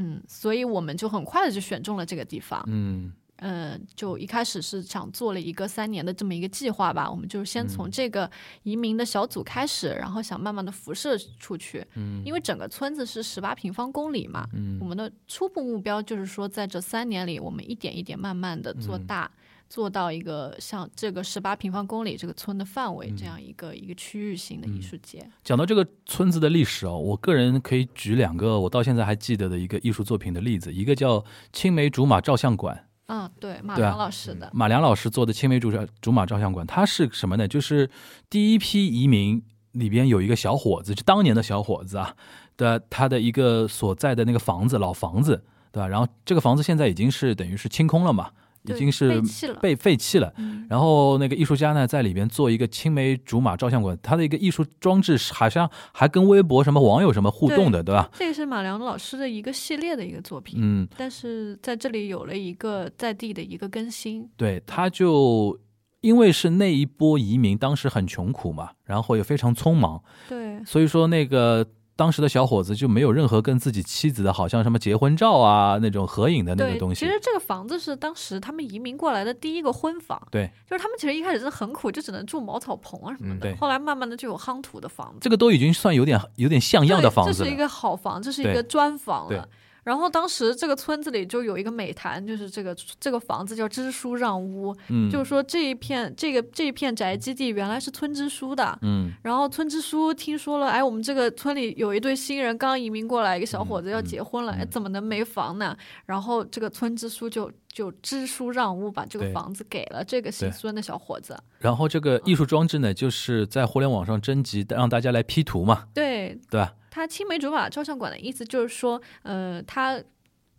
[0.00, 2.62] 嗯，所以我们就很快的就选中了这个地方。
[2.68, 7.10] 嗯，呃，就一开始是想做了一个三年的这么一个计划吧。
[7.10, 8.30] 我们就先从这个
[8.62, 11.84] 移民的小组开始，然后想慢慢的辐射出去。
[11.96, 14.48] 嗯，因为整个村子是十八平方公里嘛。
[14.54, 19.30] 嗯，我们的初步目标就是说，在这三年里，我们一点一点慢慢的做大。
[19.68, 25.28] 做到一个像这个十八平方公里这个村的范围这样一个一个区域性的艺术节。
[25.44, 32.86] 讲到这个村子的历史哦，我个人可以举两个我到现在还记得的一个艺术作品的例子，一个叫青梅竹马照相馆。
[33.06, 34.50] 嗯，对，马良老师的。
[34.52, 37.48] 马良老师做的青梅竹竹马照相馆，它是什么呢？
[37.48, 37.90] 就是
[38.28, 42.14] 第一批移民里边有一个小伙子，就当年的小伙子啊
[42.56, 45.88] 的他的一个所在的那个房子，老房子，对吧？
[45.88, 48.30] 然后这个房子现在已经是等于是清空了嘛。
[48.68, 49.22] 已经是
[49.60, 50.32] 被废弃了，
[50.68, 58.10] 然后那个艺术家呢，在里边做一个青梅竹马照相馆，他的一个艺术装置好像还跟微博什么网友什么互动的，对吧？
[58.14, 64.28] 这个是马良老师的一个系列的一个作品，嗯，但是在这里有了一个在地的一个更新。
[64.36, 65.58] 对，他就
[66.00, 71.66] 因为是那一波移民，当时很穷苦嘛，然后也非常匆忙，对，所以说那个。
[71.98, 77.00] 当时的小伙子就没有任何跟自己妻子的好像什么结婚照啊那种合影的那个东西。
[77.00, 80.16] 其实这个房子是当时他们移民过来的第一个婚房。
[80.30, 83.52] 对，就是他们其实一开始是很苦，就只能住茅草棚啊什么的。
[83.56, 85.18] 后来慢慢的就有夯土的房子。
[85.20, 87.36] 这个都已经算有点有点像样的房子了。
[87.36, 89.48] 这是一个好房，这是一个砖房了。
[89.88, 105.74] 然后当时这个村子里就有一个美谈，就是这个这个房子叫支书让屋，嗯，就是说这一片这个这一片宅基地原来是村支书的，嗯，然后村支书听说了，哎，我们这个村里有一对新人刚移民过来，一个小伙子要结婚了，哎，怎么能没房呢？
[106.04, 111.34] 然后这个村支书就就支书让屋，把这个房子给了这个姓孙的小伙子。
[111.60, 116.74] 然后这个艺术装置呢，就是在互联网上征集，让大家来 P 图嘛，对对吧？
[116.90, 120.02] 他青梅竹马照相馆的意思就是说，呃，他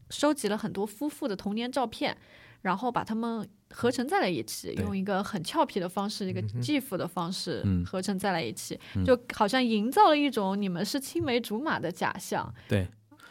[0.09, 2.15] 收集了很多夫妇的童年照片，
[2.61, 12.53] 然后把他们合成在了一起，用一个很俏皮的方式，一个嗯哼 GIF 的方式嗯合成在了一起，嗯就好像营造了一种你们是青梅竹马的假象。
[12.67, 12.87] 对。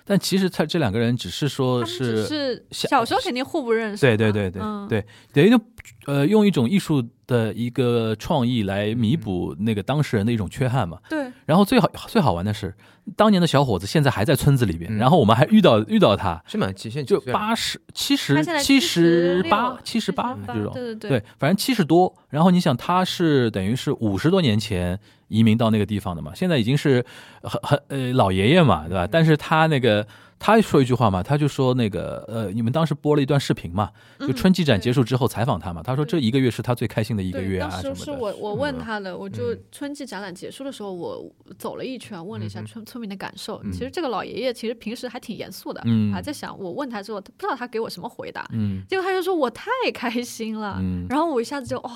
[0.09, 5.61] 但其实他这两个人只是说是是小小时候肯定互不认识，对对对对、嗯、对，等于就
[6.07, 10.99] 呃用一种艺术的一个创意来弥补那个当事人的一种缺憾嘛。
[11.11, 12.75] 对然后最好最好玩的是，
[13.16, 16.73] 当年的小伙子现在还在村子里边，嗯然后我们还遇到遇到他，是吗？
[16.73, 22.14] 极限就八十七十七十八76七十八78这种，对对对对，反正七十多。
[22.31, 27.05] 然后你想，他是等于是五十多年前移民到那个地方的嘛，现在已经是
[27.43, 29.07] 很很呃老爷爷嘛，对吧？
[29.11, 30.07] 但是他那个
[30.38, 37.99] 他说一句话嘛，他就说那个呃，你们当时播了一段视频嘛，就春季展结束之后采访他嘛，他说这一个月是他最开心的一个，月啊当什么的。
[37.99, 39.61] 时是我我问嗯他的，我就嗯。
[39.71, 43.61] 春季展览结束的时候，我走了一圈，问了一下嗯村村民的感受。
[43.64, 43.73] 嗯。
[43.73, 46.12] 其实这个老爷爷其实平时还挺严肃的，嗯。
[46.12, 48.83] 还在想我问他之后，他不知道他给我什么回答，嗯。
[48.88, 51.91] 结果他就说我太开心了，嗯，然后我一下子就哇，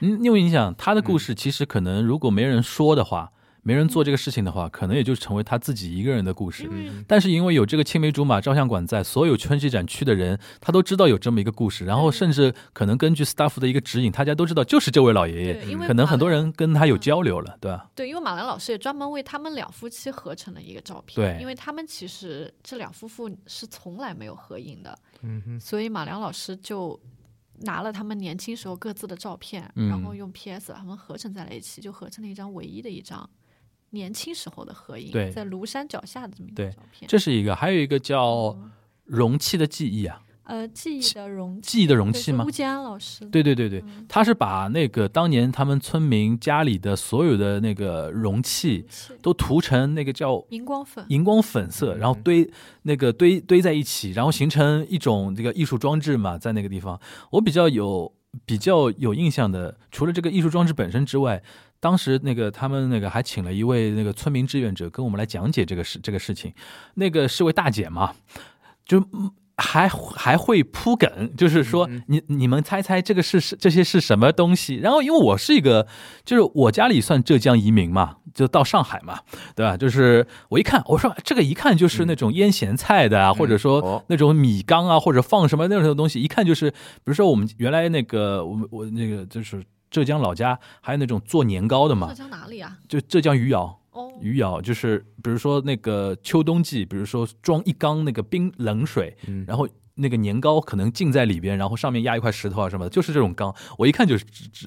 [0.00, 3.32] 嗯，因为你想他的故事，其实可能如果没人说的话，
[3.62, 17.90] 没人做这个事情的话，可能也就成为他自己一个人的故事嗯但是因为有这个青梅竹马照相馆在，所有春季展区的人他都知道有这么一个故事，然后甚至可能根据 staff 的一个指引，大家都知道就是这位老爷爷，对，因为可能很多人跟他有交流了，对吧？
[17.96, 26.96] 对，因为马兰老师也专门为他们两夫妻合成了一个照片，对因为他们其实这两夫妇是从来没有合影的，嗯哼，所以马良老师就
[27.60, 29.88] 拿了他们年轻时候各自的照片，嗯。
[29.88, 33.28] 然后用 PS 把他们合成在了一起，就合成了一张唯一的一张
[33.90, 37.08] 年轻时候的合影，在庐山脚下的这么一对个照片。
[37.08, 38.56] 这是一个，还有一个叫
[39.04, 42.46] 容器的记忆啊，呃，记忆的容器，记忆的容器吗？
[42.48, 52.48] 是乌安老师，对对对对，嗯他是把那个当年他们村民家里的所有的那个容器容器都涂成那个叫荧光粉，荧光粉色，然后堆
[52.82, 58.12] 那个堆堆在一起，然后形成一种这个艺术装置嘛，在那个地方，我比较有
[58.44, 61.42] 比较有印象的，除了这个艺术装置本身之外，
[61.80, 66.52] 当时那个他们那个还请了一位那个村民志愿者跟我们来讲解这个事这个事情，
[66.94, 68.14] 那个是位大姐嘛，
[68.84, 69.02] 就。
[69.56, 74.76] 嗯还还会铺梗，就是说嗯你你们猜猜这个是是这些是什么东西？
[74.76, 75.86] 然后因为我是一个，
[76.26, 79.20] 就是我家里算浙江移民嘛，就到上海嘛，
[79.54, 79.74] 对吧？
[79.74, 92.76] 就是我一看，我说这个一看就是那种腌咸菜的啊，或者说哦那种米缸啊，或者放什么那种东西，一看就是，比如说我们原来那个我们我那个就是浙江老家还有那种做年糕的嘛浙，江哪里啊？
[92.86, 93.80] 就浙江余姚。
[93.96, 104.26] 哦，余姚就是，比如说那个秋冬季，比如说装一缸那个冰冷水，嗯然后那个年糕可能浸在里边，然后上面压一块石头啊什么的，就是这种缸，我一看就是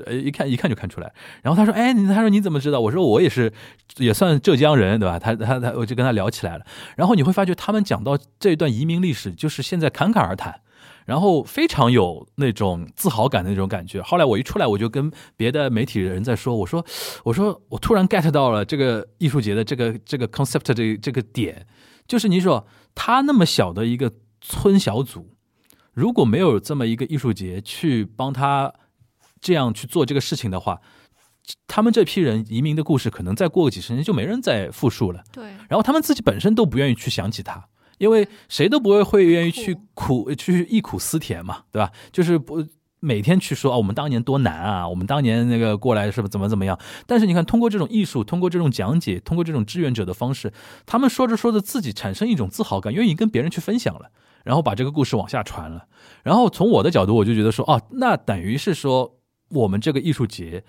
[0.10, 1.14] 一看一看就看出来。
[1.44, 3.54] 然后他说：“哎，你他说你怎么知道？”我说：“我也是，
[3.98, 6.66] 也算浙江人，对吧？”他他他，我就跟他聊起来了。
[6.96, 10.62] 然后你会发觉，他们讲到这一段移民历史，就是现在侃侃而谈。
[11.06, 14.02] 然后非常有那种自豪感的那种感觉。
[14.02, 16.86] 后来我一出来，我就跟别的媒体人在说，我说，
[17.24, 21.66] 我说，我突然 get 到了这个艺术节的这个这个 concept 这这个点，
[22.08, 25.36] 就是你说他那么小的一个村小组，
[25.94, 28.74] 如果没有这么一个艺术节去帮他
[29.42, 30.80] 这样去做这个事情的话，
[31.66, 35.24] 他们这批人移民的故事，可能再过个几十年就没人再复述了。
[35.32, 37.68] 对，然后他们自己本身都不愿意去想起他，
[38.00, 41.92] 因为谁都不会会愿意去苦去忆苦思甜嘛，对吧？
[42.12, 42.66] 就是不
[43.00, 46.78] 每天去说啊，我们当年多难啊，我们当年那个过来是不怎么怎么样。
[47.06, 50.52] 但是你看，通过这种艺术，通过这种讲解，通过这种志愿者的方式，
[50.86, 54.10] 他们说着说着自己产生一种自豪感，愿意跟别人去分享了，
[54.44, 55.86] 然后把这个故事往下传了。
[56.24, 59.18] 然后从我的角度，我就觉得说，哦，那等于是说
[59.50, 60.64] 我们这个艺术节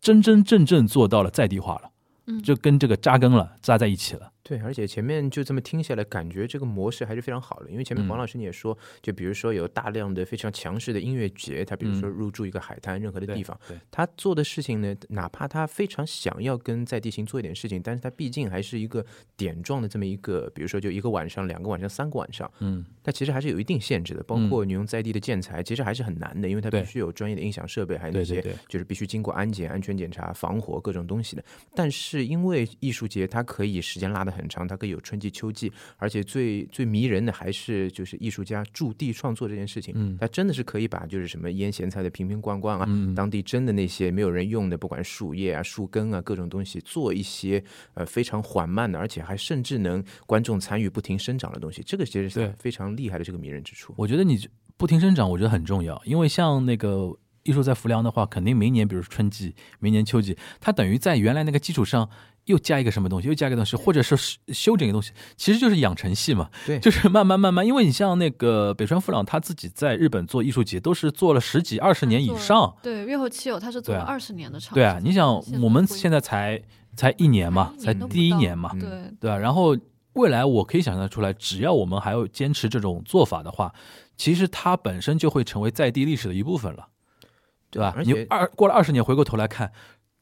[0.00, 1.90] 真真正正做到了在地化了。
[2.26, 4.30] 嗯就跟这个扎根了，扎在一起了。
[4.44, 7.70] 对，而且前面就这么听下来，感觉这个模式还是非常好的。
[7.70, 19.02] 因为前面嗯黄老师你也说，就比如说有大量的非常强势的音乐节，他比如说入驻一个海滩任何的地方，嗯，他做的事情呢，哪怕他非常想要跟在地形做一点事情，但是他毕竟还是一个
[19.34, 24.22] 点状的这么一个，比如说就一个晚上、两个晚上、三个晚上，嗯，那其实还是有一定限制的。
[24.24, 31.42] 包括你用在地的建材，其实还是很难的，因为它必须有专业的音响设备，还有那些就是必须经过安检、安全检查、防火各种东西的。
[31.74, 47.62] 但是因为艺术节它可以时间拉得很长，它可以有春季、秋季，而且最最迷人的还是就是艺术家驻地创作这件事情，嗯，它真的是可以把就是什么腌咸菜的瓶瓶罐罐啊，当地真的那些没有人用的，不管树叶啊、树根啊各种东西，做一些
[47.94, 53.94] 呃非常缓慢的，而且还甚至能观众参与不停生长的东西，这个其实是非常厉害的这个迷人之处。
[53.96, 54.38] 我觉得你
[54.76, 57.16] 不停生长，我觉得很重要，因为像那个。
[57.46, 62.08] 艺术在浮梁的话，肯定明年，比如说春季、明年秋季，它等于在原来那个基础上
[62.46, 64.16] 又加一个什么东西，又加一个东西，或者是
[64.48, 66.50] 修整一个东西，其实就是养成系嘛。
[66.66, 72.76] 对，就是慢慢慢慢，因为你像那个北川富朗，他自己在日本做艺术节，都是做了十几二十年以上。
[72.82, 74.74] 对，月后七友他是做了二十年的长。
[74.74, 76.60] 对啊，你想我们现在才
[76.94, 78.88] 才一年嘛，才第一年嘛，对
[79.20, 79.38] 对吧？
[79.38, 79.76] 然后
[80.12, 83.72] 未来我可以想象出来，只要我们还要坚持这种做法的话，
[84.16, 86.88] 其实它本身就会成为在地历史的一部分了。
[87.70, 87.96] 对吧？
[88.04, 89.72] 你二过了二十年，回过头来看。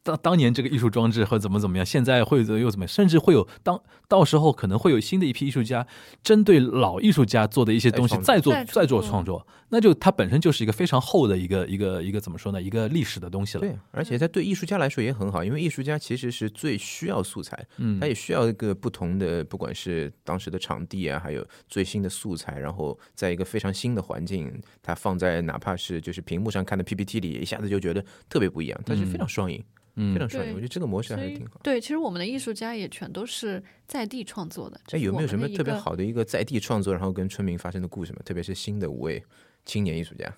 [0.03, 2.88] 当当年这个艺术装置会怎么怎么样，现在会又怎么样？
[2.88, 5.87] 甚至会有当到时候可能会有新的一批艺术家，
[6.23, 12.61] 针对老艺术家做的一些东西再做再做创作，那就它本身就是一个非常厚的一个一个一个怎么说呢？
[12.61, 13.61] 一个历史的东西了。
[13.61, 29.62] 对，而且它对艺术家来说也很好，因为艺术家其实是最需要素材，嗯，他也需要一个不同的，不管是当时的场地啊，还有最新的素材，然后在一个非常新的环境，它放在哪怕是就是屏幕上看的 PPT 里，一下子就觉得特别不一样，它是非常双赢。
[29.92, 31.61] 嗯，非常帅，我觉得这个模式还是挺好。
[31.63, 34.81] 对，其实我们的艺术家也全都是在地创作的。
[34.93, 38.21] 哎，有没有什么特别好的一个在地创作，然后跟村民发生的故事吗？
[38.25, 39.23] 特别是新的五位
[39.67, 40.33] 青年艺术家，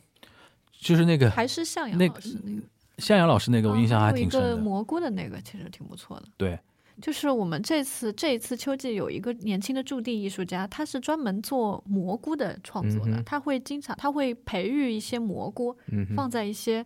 [0.73, 2.63] 就是那个还是向阳老师那个
[2.99, 4.57] 向阳老师那个，我印象还挺深的。
[4.57, 6.27] 蘑菇的那个其实挺不错的。
[6.37, 6.59] 对，
[7.01, 13.23] 就是我们这次这一次秋季有一个年轻的驻地艺术家，他是专门做蘑菇的创作的。
[13.23, 15.77] 他会经常他会培育一些蘑菇，
[16.17, 16.85] 放在一些。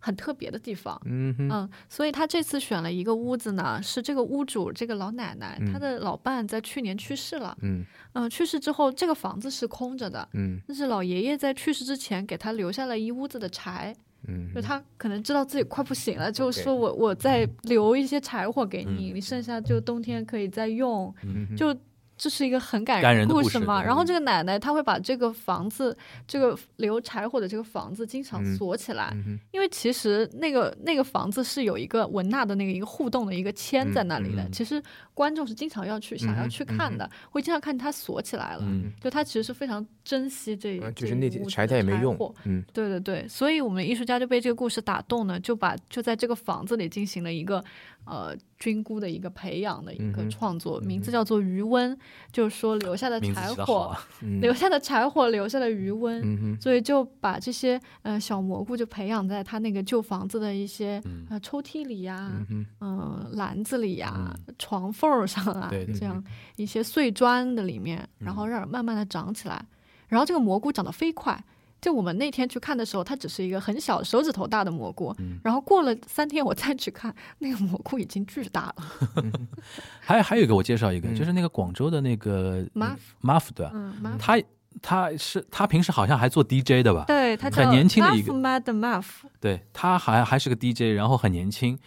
[0.00, 7.84] 很特别的地方，嗯嗯，所以他这次选了一个屋子呢，是这个屋主这个老奶奶，她的老伴在去年去世了，嗯。
[8.14, 13.94] 嗯，去世之后这个房子是空着的，嗯，但是老爷爷在去世之前给他留下了一屋子的柴，
[14.26, 21.14] 嗯，就他可能知道自己快不行了，就说我我再留一些柴火给你，你剩下就冬天可以再用，
[21.56, 21.76] 就。
[22.20, 23.82] 这是一个很感人的故事嘛？
[23.82, 25.96] 然后这个奶奶她会把这个房子，
[26.28, 29.16] 这个留柴火的这个房子经常锁起来，
[29.52, 34.46] 因为其实那个那个房子是有一个文娜的那个一个互动的一个签在那里的。
[34.50, 34.82] 其实
[35.14, 38.68] 观众是经常要去想要去看的，会经常看它锁起来了。
[39.00, 42.14] 就他其实是非常珍惜这一就是那柴他也没用。
[42.44, 47.64] 嗯，对对对，所以我们艺术家就被这个故事打动呢，就把就在这个房子里进行了一个。
[48.04, 51.96] 呃，菌菇的一个培养的一个创作，名字叫做余温，
[52.32, 53.96] 就是说留下的柴火，
[54.40, 56.20] 留下的柴火，留下的余温，
[56.60, 62.32] 所以就把这些呃小蘑菇就培养在他那个旧房子的一些呃抽屉里呀，
[62.80, 66.22] 嗯，篮子里呀，床缝上啊，这样
[66.56, 69.64] 一些碎砖的里面，然后让慢慢的长起来，
[70.08, 71.42] 然后这个蘑菇长得飞快。
[71.80, 79.32] 就我们那天去看的时候，它只是一个很小手指头大的蘑菇，然后过了三天我再去看，那个蘑菇已经巨大了。
[80.00, 83.72] 还还有一个，我介绍一个，就是那个广州的那个 Muff Muff 对吧？
[84.18, 84.40] 他
[84.82, 87.04] 他是他平时好像还做 DJ 的吧？
[87.06, 89.04] 对，他很年轻的一个 Mad Muff。
[89.40, 91.78] 对他还还是个 DJ，然后很年轻，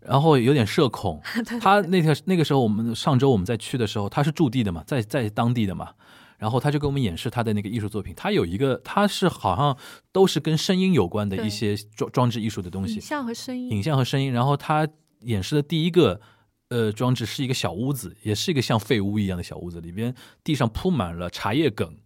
[0.00, 1.22] 然后有点社恐。
[1.60, 5.90] 他那个那个时候我们上周我们在去的时候，他是驻地的嘛，在在当地的嘛。
[6.38, 9.76] 然后他就给我们演示他的那个艺术作品，他有一个，他是好像
[10.12, 14.32] 都是跟声音有关的一些装装置艺术的东西，影像和声音，影像和声音。
[14.32, 14.86] 然后他
[15.20, 16.20] 演示的第一个
[16.68, 21.96] 呃装置是一个小屋子，也是一个像废屋一样的小屋子，里边地上铺满了茶叶梗，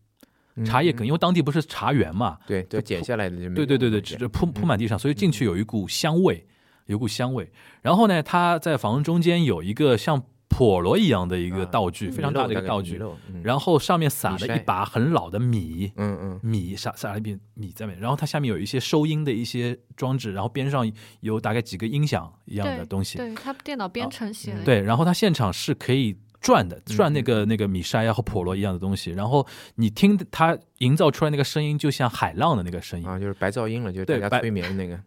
[0.64, 6.46] 茶叶梗，因为当地不是茶园嘛，对，就剪下来的，对对对对，就铺铺满地上，所以进去有一股香味，
[6.86, 7.50] 有股香味。
[7.82, 10.24] 然后呢，他在房中间有一个像。
[10.50, 13.00] 陀螺一样的一个道具，非常大的一个道具，
[13.42, 33.06] 然后上面撒了一把很老的米，嗯嗯，米撒撒了一片米在面，然后它下面有一些收音的一些装置，然后边上有大概几个音响一样的东西，对，它电脑编程写的，对，然后它现场是可以转的，转那个那个米筛啊和陀螺一样的东西，然后你听它营造出来那个声音，就像海浪的那个声音。
[33.06, 35.00] 啊，就是白噪音了，就是大家催眠的那个。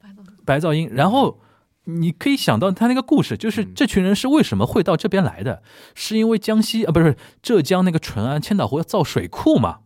[0.46, 1.38] 白噪音，然后。
[1.86, 5.62] 你可以想到他那个故事，就是这群人是为什么会到这边来的？
[5.96, 9.80] 是因为江西啊，不是浙江那个淳安千岛湖要造水库嘛？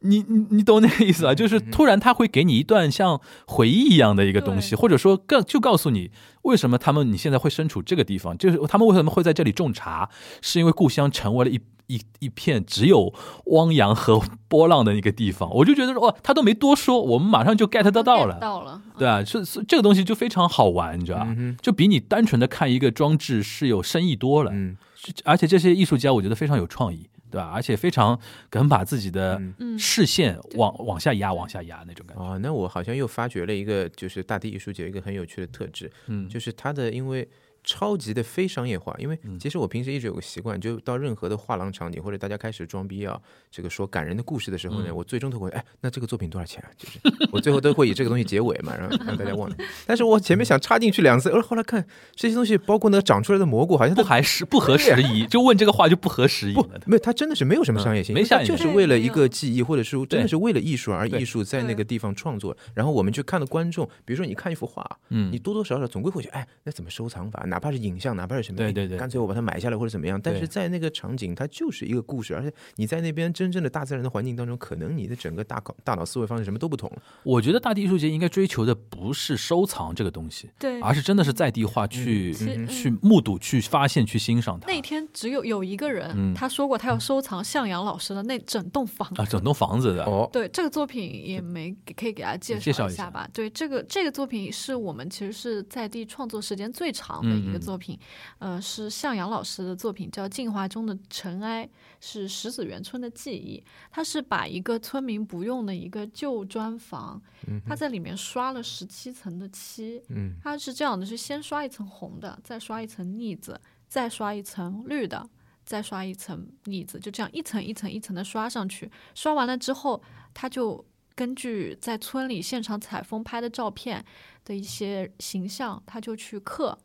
[0.00, 1.34] 你你你懂那个意思啊？
[1.34, 6.10] 就是突然他会给你一段像回忆一样的一个东西，或者说更就告诉你
[6.42, 10.08] 为什么他们你现在会身处这个地方，就是他们为什么会在这里种茶，
[10.42, 11.60] 是因为故乡成为了一。
[11.90, 13.12] 一一片只有
[13.46, 21.36] 汪洋和波浪的一个地方，我就觉得说，哦，他都没多说，我们马上就 get 得到了，到了，对啊，是是这个东西就非常好玩，你知道吧？
[21.60, 24.52] 就比你单纯的看一个装置是有深意多了。
[24.54, 24.76] 嗯，
[25.24, 27.50] 而且这些艺术家我觉得非常有创意，对吧？
[27.54, 28.18] 而且非常
[28.48, 32.22] 敢把自己的嗯视线往往下压、往下压那种感觉。
[32.22, 37.26] 哦，那我好像又发掘了一个，就是大地艺术节一个很有趣的特质，嗯，就是它的因为
[37.64, 38.94] 超级的非商业化。
[38.98, 46.68] 因为嗯其实我平时一直有个习惯，就到任何的画廊场景或者大家开始装逼啊，这个说感人的故事的时候呢，嗯我最终都会哎，那这个作品多少钱啊？
[46.76, 46.98] 就是
[47.32, 49.56] 我最后都会以这个东西结尾嘛，然后让大家忘了。
[49.86, 62.56] 但是我前面想插进去两次，而后来看这些东西，包括那个长出来的蘑菇，好像不都还是不合时宜，就问这个话就不合时宜不。，没有，它真的是没有什么商业性，没商业性就是为了一个记忆，或者是真的是为了艺术而艺术在那个地方创作。
[62.74, 67.44] 然后我们去看的观众，比如说你看一幅画，嗯你多多少少总归会觉得，哎，那怎么收藏法？
[67.50, 70.18] 哪怕是影像，哪怕是什么，哎对对对干脆我把它买下来或者怎么样。
[70.18, 77.02] 但是在那个场景，它就是一个故事，而且你在那边真正的大自然的环境当中，可能你的整个大脑大脑思维方式什么都不同了。
[77.22, 84.66] 我觉得大地艺术节应该追求的不是收藏这个东西，对，而是真的是在地化去、去目睹、去发现、去欣赏它。
[84.70, 89.08] 那天只有有一个人，嗯他说过他要收藏向阳老师的那整栋房。
[89.16, 93.28] 啊，整栋房子的，哦，对这个作品也没给可以给大家介介绍一下绍一下吧。
[93.32, 97.98] 对这个这个作品是我们其实是在地创作时间最长的一个作品，
[98.38, 101.66] 呃，是向阳老师的作品，叫《进化中的尘埃》，
[102.00, 103.62] 是石子园村的记忆。
[103.90, 107.20] 他是把一个村民不用的一个旧砖房，
[107.66, 115.28] 他在里面刷了十七层的漆，嗯，他是这样的：是先刷一层红的，再刷一层腻子，再刷一层绿的，
[115.64, 118.90] 再刷一层腻子，就这样一层一层一层的刷上去。
[119.14, 120.02] 刷完了之后，
[120.34, 120.84] 他就
[121.14, 124.04] 根据在村里现场采风拍的照片
[124.44, 126.78] 的一些形象，他就去刻。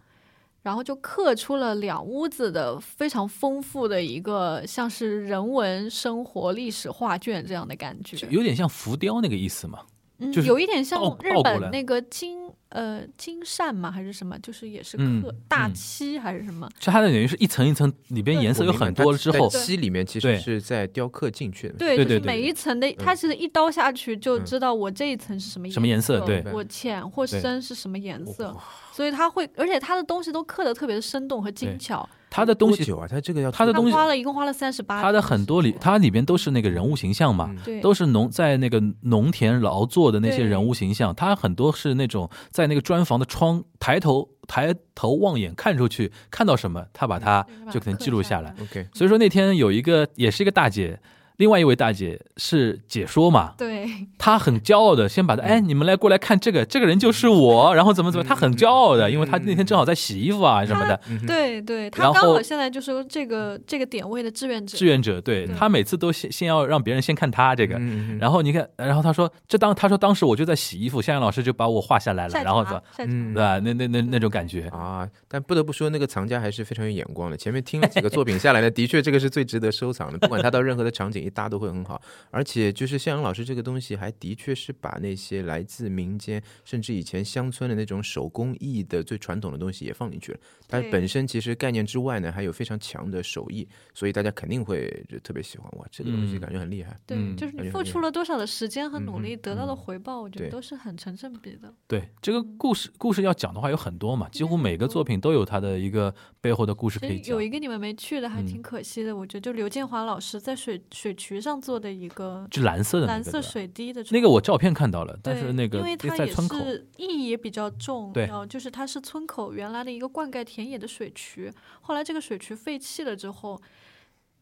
[0.65, 9.81] 然后就刻出了两屋子的非常丰富的一个像是人文生活历史画卷这样的感觉，有点像浮雕那个意思嘛。
[10.17, 21.73] 嗯，就是有一点像日本那个金呃金扇嘛，还是什么，就是也是刻、嗯大嗯漆还是什么，就它的等于是一层一层，里边颜色有很多了之后，漆里面其实是在雕刻进去的。
[21.73, 28.55] 对，对对对就是每一层的，它其实一刀下去就嗯知道我这一层是什么什么颜色色，对我浅或深是什么颜色，
[28.95, 32.07] 所以他会，而且他的东西都刻的特别的生动和精巧。
[32.29, 33.07] 他的东西，多久啊？
[33.07, 37.53] 他这个要他的东西花了一共花了三十八，他的很多里，它里边都是那个人物形象嘛。
[37.67, 48.49] 嗯都是农在那个农田劳作的那些人物形象，他很多是那种在那个砖房的窗抬头抬头望眼看出去看到什么，他把它就可能记录下来。
[48.49, 50.99] 下来 OK，所以说那天有一个也是一个大姐，
[51.37, 53.87] 另外一位大姐是解说嘛，对。
[54.17, 60.99] 她很骄傲的先把她哎你们来过来看这个，这个人就是我，然后怎么怎么，她很骄傲的，因为她那天正好在洗衣服啊什么的。
[61.27, 73.33] 对对，他然后刚好现在就是这个这个点位的志愿者，志愿者对她每次都先先要让别人先看她这个，嗯然后你看，然后她说这当她说当时我就在洗衣服，向阳老师就把我画下来了，然后怎嗯。
[73.33, 73.59] 对吧？
[73.59, 77.35] 那那那那种感觉，啊，但不得不说，那个藏家还是非常有眼光的。
[77.35, 82.01] 前面听了几个作品下来呢，的确这个是最值得收藏的，不管他到任何的场景一搭都会很好。
[82.29, 90.39] 而且就是向阳老师这个东西，还的确是把那些来自民间，甚至以前乡村的那种手工艺的最传统的东西也放进去了。
[90.67, 95.69] 它本身其实概念之外呢，还有非常强的手艺，所以大家肯定会就特别喜欢。
[95.77, 96.99] 哇，这个东西嗯感觉很厉害。
[97.05, 101.73] 对，嗯就是你付出了多少的时间和努嗯力，得到的回报，我觉得都是很成正比的。
[101.87, 107.41] 对这个故事故事要讲的话有很多嘛，几乎每个作品都有它的一个背后的故事可以讲有。
[107.41, 109.15] 一个你们没去的，还嗯挺可惜的。
[109.15, 121.51] 我觉得就刘建华老师在水水渠上做的一个就蓝色的那蓝色水滴的那个我照片看到了，但是那个因为它也是意义也比较重，对然后就是它是村口原来的一个灌溉田野的水渠，
[121.81, 123.59] 后来这个水渠废弃了之后。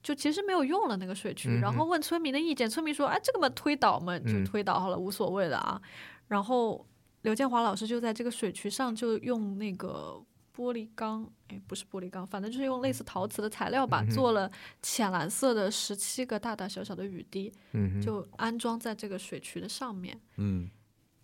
[0.05, 5.81] 就其实没有用了那个水渠，然后问村民的意见，村民说：“哎，这个嘛推倒嘛，就嗯推倒好了，无所谓的啊。”
[6.27, 6.85] 然后
[7.21, 10.21] 刘建华老师就在这个水渠上就用那个
[10.55, 14.51] 玻璃钢，哎，不是玻璃钢，反正就是用类似陶瓷的材料吧，做了
[14.81, 20.19] 浅蓝色的十七个大大小小的雨滴，嗯，就安装在这个水渠的上面。
[20.37, 20.69] 嗯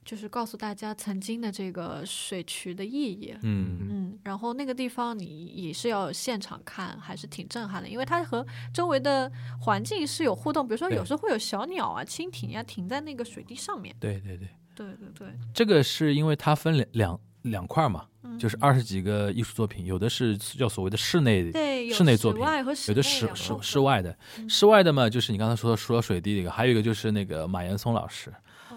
[0.05, 3.31] 就是告诉大家曾经的这个水渠的意义。
[3.43, 13.95] 嗯嗯，然后那个地方你也是要现场看，还是挺震撼的，因为它和周围的环境是有互动，比如说有时候会有小鸟啊、蜻蜓呀、停在那个水滴上面。
[13.99, 28.31] 对对对，对对对，这个是因为它分两两两块嘛，嗯就是二十几个艺术作品，有的是叫所谓的室内对，室内作品外和室有的室室室外的，嗯室外的嘛，就是你刚才说说到水滴那个，还有一个就是那个马岩松老师，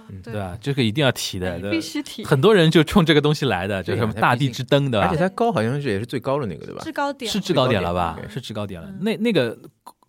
[0.09, 0.57] 嗯对吧？
[0.61, 6.83] 这个一定要提的，对必须提很多人就冲这个东西来的，就是什么大地之灯的，而且它高好像是也是最高的那个，对吧？
[6.83, 8.89] 制高点是制高点了吧是制高点了。
[8.89, 9.59] 嗯那那个，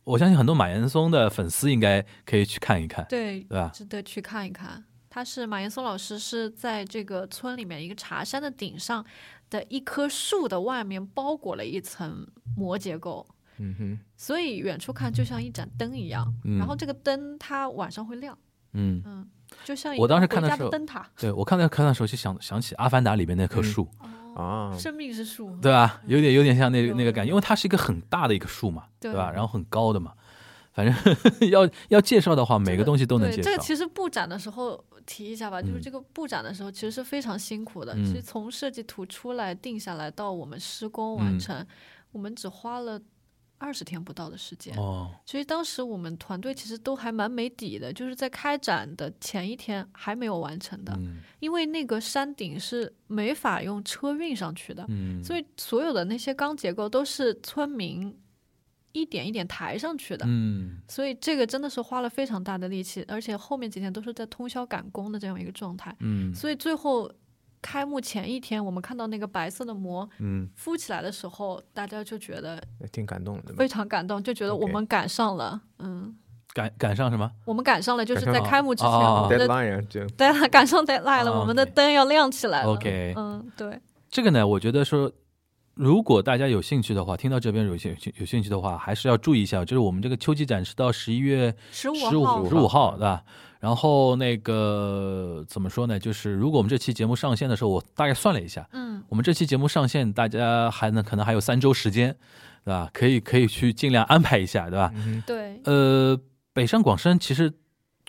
[0.04, 3.72] 我相信很多马岩松的粉丝应该可以去看一看，对，对吧？
[3.74, 4.84] 值得去看一看。
[5.14, 9.06] 他是马岩松老师，是在这个村里面一个茶山的顶上
[9.48, 12.26] 的一棵树的外面包裹了一层
[12.58, 13.24] 膜结构，
[13.60, 18.36] 嗯哼，所以远处看就像一盏灯一样，嗯然后这个灯它晚上会亮，
[18.72, 19.30] 嗯，嗯，
[19.64, 23.88] 就像一我当时看的时候灯塔，对我看那看的时候就想想起《阿凡达》里面那棵嗯树，
[24.36, 26.02] 啊，生命之树，对吧？
[26.08, 29.30] 有点有点像那有那个感觉，因为它是一个很大的一个树嘛，对对吧？
[29.30, 30.14] 然后很高的嘛，
[30.74, 30.94] 反正
[31.50, 33.64] 要要介绍的话，每个东西都能对，介绍这个。
[33.64, 37.94] 其实布展的时候提一下吧，就是嗯这个布展的时候其实是非常辛苦的。
[37.94, 41.66] 嗯其实从设计图出来定下来到我们施工嗯完成，
[42.12, 43.00] 我们只花了
[43.60, 44.76] 二十天不到的时间。
[44.76, 58.14] 哦，所以当时我们团队其实都还蛮没底的，就是在开展的前一天还没有完成的，嗯因为那个山顶是没法用车运上去的，嗯，所以所有的那些钢结构都是村民
[58.94, 60.26] 一点一点抬上去的。
[60.28, 65.94] 嗯所以这个真的是花了非常大的力气，而且后面几天都是在通宵赶工的这样一个状态。
[66.00, 67.12] 嗯所以最后
[67.62, 73.68] 开幕前一天，我们看到那个白色的膜嗯敷起来的时候，大家就觉得挺感动的非。
[73.68, 75.62] 常感动，就觉得我们赶上了。
[75.80, 76.14] 嗯，
[76.54, 77.32] 赶赶上什么？
[77.46, 82.70] 我们赶上了，就是在开幕之前，哦哦哦我们的 deadline 啊，就 deadline 赶上 deadline 了，哦我们的灯要亮起来了。
[82.70, 83.80] OK 嗯，对，
[84.10, 85.10] 这个呢，我觉得说，
[85.76, 93.24] 如果大家有兴趣的话，听到这边有兴有兴趣的话，还是要注意一下，就是我们这个秋季展是到十一月十五十五号十五号，对吧？
[93.60, 95.98] 然后那个怎么说呢？
[95.98, 102.16] 就是如果我们这期节目上线的时候，我大概算了一下，嗯，我们这期节目上线，大家还能可能还有三周时间，
[102.66, 102.90] 对吧？
[102.94, 104.92] 可以可以去尽量安排一下，对吧？
[104.96, 106.20] 嗯对，呃，
[106.52, 107.52] 北上广深其实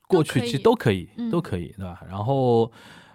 [0.08, 2.00] 过去其实都可以，嗯都可以，对吧？
[2.10, 2.70] 然后，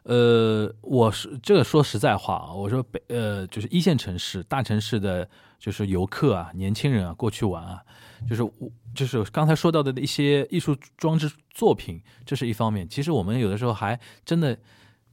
[0.10, 5.30] 呃，我是这个说实在话啊，我说北呃，就是一线城市、大城市的，
[5.60, 7.80] 就是游客啊、年轻人啊过去玩啊，
[8.28, 8.52] 就是我
[8.96, 12.90] 就是刚才说到的一些艺术装置作品，这是一方面。
[12.90, 14.58] 其实我们有的时候还真的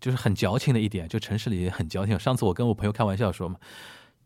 [0.00, 2.18] 就是很矫情的一点，就城市里也很矫情。
[2.18, 3.56] 上次我跟我朋友开玩笑说嘛。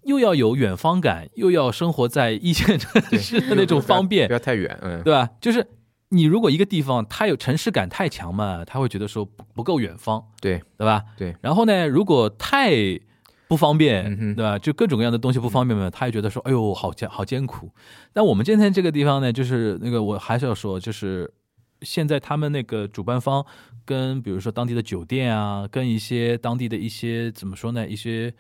[0.05, 5.29] 又要有远方感，又要生活在一线城市的那种方便 不，要太远，嗯，对吧？
[5.43, 5.67] 就是
[6.11, 11.05] 你如果一个地方它有城市感太强嘛，他会觉得说不不够远方，对对吧？
[11.17, 11.35] 对。
[11.41, 12.73] 然后呢，如果太
[13.49, 14.59] 不方便，嗯对吧？
[14.59, 17.71] 就各种各样的东西不方便嘛，他也觉得说，哎呦，好艰好艰苦。
[18.13, 21.33] 但我们今天这个地方呢，就是那个我还是要说，就是
[21.83, 23.45] 现在他们那个主办方
[23.85, 28.35] 跟比如说当地的酒店啊，跟一些当地的一些怎么说呢，一些。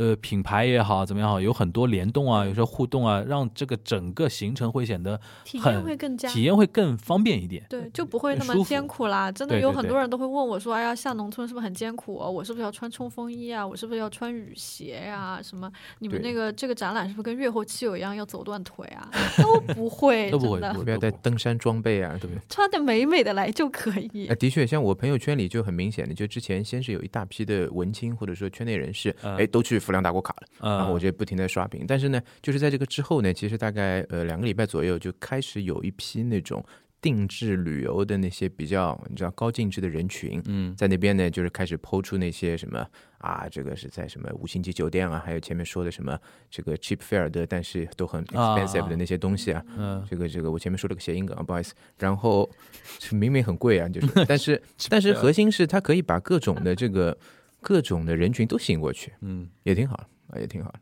[0.00, 7.62] 呃，品牌也好，怎么样好，有很多联动啊，有时候互动啊，让这个整个行程会显得体验会更加体验会更方便一点。
[7.68, 9.30] 对，就不会那么艰苦啦。
[9.30, 12.26] 真的有很多人都会问我说：“哎呀，下农村是不是很艰苦啊？
[12.26, 13.66] 我是不是要穿冲锋衣啊？
[13.66, 15.70] 我是不是要穿雨鞋呀、什么？
[15.98, 22.40] 你们那个这个展览是不是跟月后七友一样要走断腿啊？” 都不会，都不会真的不不要带登山装备啊，对不对？
[22.48, 24.34] 穿的美美的来就可以哎，。
[24.34, 31.84] 的确，像我朋友圈里就很明显的，就之前先是有一大批的文青或者说圈内人士，嗯哎，都去浮梁打过卡了，嗯，然后我就不停的刷屏。
[31.86, 36.64] 但是呢，就是在这个之后呢，其实大概呃两个礼拜左右就开始有一批那种
[37.00, 42.86] 定制旅游的那些比较你知道高净值的人群，嗯在那边呢，就是开始抛出那些什么
[43.18, 46.16] 啊，这个是在什么五星级酒店啊，还有前面说的什么
[46.50, 49.64] 这个 cheap fare 的，但是都很 expensive 的那些东西啊。
[49.76, 51.74] 嗯这个这个，我前面说了个谐音梗啊，不好意思。
[51.98, 52.48] 然后
[53.12, 57.16] 明明很贵啊，就是， 但是但是核心是它可以把各种的这个
[57.60, 59.94] 各种的人群都吸引过去，嗯，也挺好
[60.28, 60.80] 啊，也挺好的。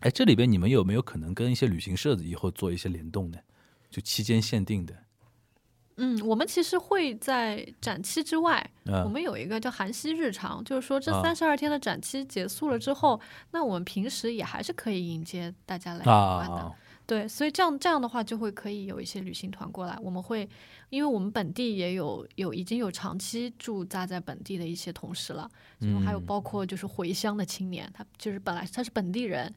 [0.00, 3.38] 哎，这里边你们有没有可能跟一些旅行社以后做一些联动呢？
[3.90, 4.94] 就期间限定的，
[5.96, 16.54] 嗯，我们其实会在展期之外，我嗯们有一个叫韩熙日常，就是说这啊三十二天的展期结束了之后，那我们平时也还是可以迎接大家来玩的。
[16.54, 16.72] 啊，
[17.10, 19.98] 对，所以这样这样的话，就会可以有一些旅行团过来。
[20.00, 20.48] 我们会，
[20.90, 25.50] 因为我们本地也有有已经有长期驻扎在本地的一些同事了，
[25.80, 29.52] 然后还有嗯包括就是回乡的青年，他就是本来他是本地人，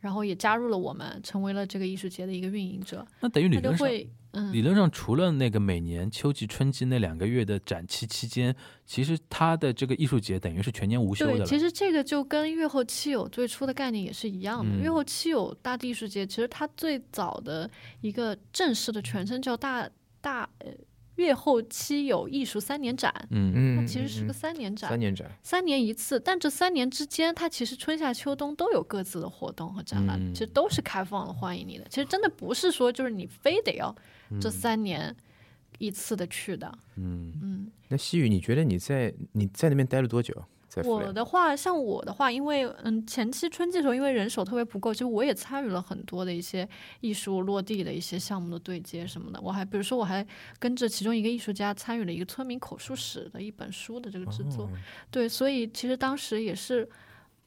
[0.00, 8.54] 然后也加入了我们，成为了这个艺术节的一个运营者，那等于理他就论上，会嗯理论上除了那个每年秋季、春季那两个月的展期期间，
[8.86, 14.70] 其实它的这个艺术节等于是全年无休的对，其实这个就跟月后七友最初的概念也是一样的。
[14.70, 17.68] 嗯月后七友大地艺术节，其实它最早的
[18.00, 19.88] 一个正式的全称叫大
[20.20, 20.70] 大呃
[21.16, 26.20] 月后七友艺术三年展，嗯嗯，它其实是个嗯三年展，三年展，三年一次。
[26.20, 31.84] 但这三年之间，它其实春夏秋冬都有各自的活动和展览，嗯其实都是开放的，欢迎你的。
[31.90, 33.92] 其实真的不是说就是你非得要
[34.40, 35.14] 这三年
[35.78, 37.72] 一次的去的，嗯嗯。
[37.88, 40.34] 那西雨，你觉得你在你在那边待了多久？
[40.84, 41.12] 我？
[41.12, 46.68] 的话，像我的话，因为嗯前期春季的时候，因为人手特别不够，其实我也参与了很多的一些
[47.00, 49.40] 艺术落地的一些项目的对接什么的。
[49.40, 50.24] 我还比如说，我还
[50.60, 54.66] 跟着其中一个艺术家参与了一个村民口述史的一本书的这个制作。
[54.66, 54.70] 哦
[55.10, 56.88] 对，所以其实当时也是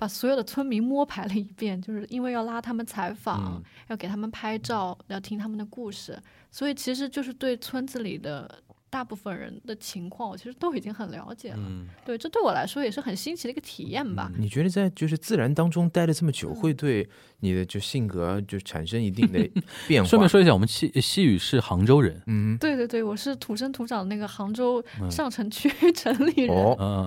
[0.02, 3.64] 把所有的村民摸排了一遍，就是因为要拉他们采访，嗯。
[3.90, 8.50] 要给他们拍照，要听他们的故事，所以其实就是对村子里的
[8.92, 11.58] 大部分人的情况，我其实都已经很了解了。
[11.58, 14.30] 嗯，对，这对我来说也是很新奇的一个体验吧。
[14.38, 19.40] 你觉得在就是自然当中待了这么久，会对你的就性格就产生一定的
[19.88, 20.10] 变化？
[20.10, 26.52] 顺便说一下，我们西西语是杭州人，嗯，对对对，我是土生土长的那个杭州上城区 城里人。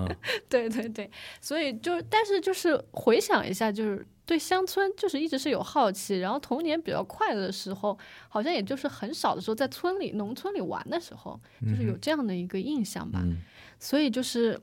[0.49, 1.09] 对对对，
[1.39, 7.97] 所以就但是就是回想一下，就是对乡村就是一直是有好奇，然后童年比较快乐的时候，
[8.27, 13.19] 好像也就是很少的时候在村里农村里玩的时候，就是有这样的一个印象吧。
[13.23, 13.37] 嗯
[13.77, 14.59] 所以就是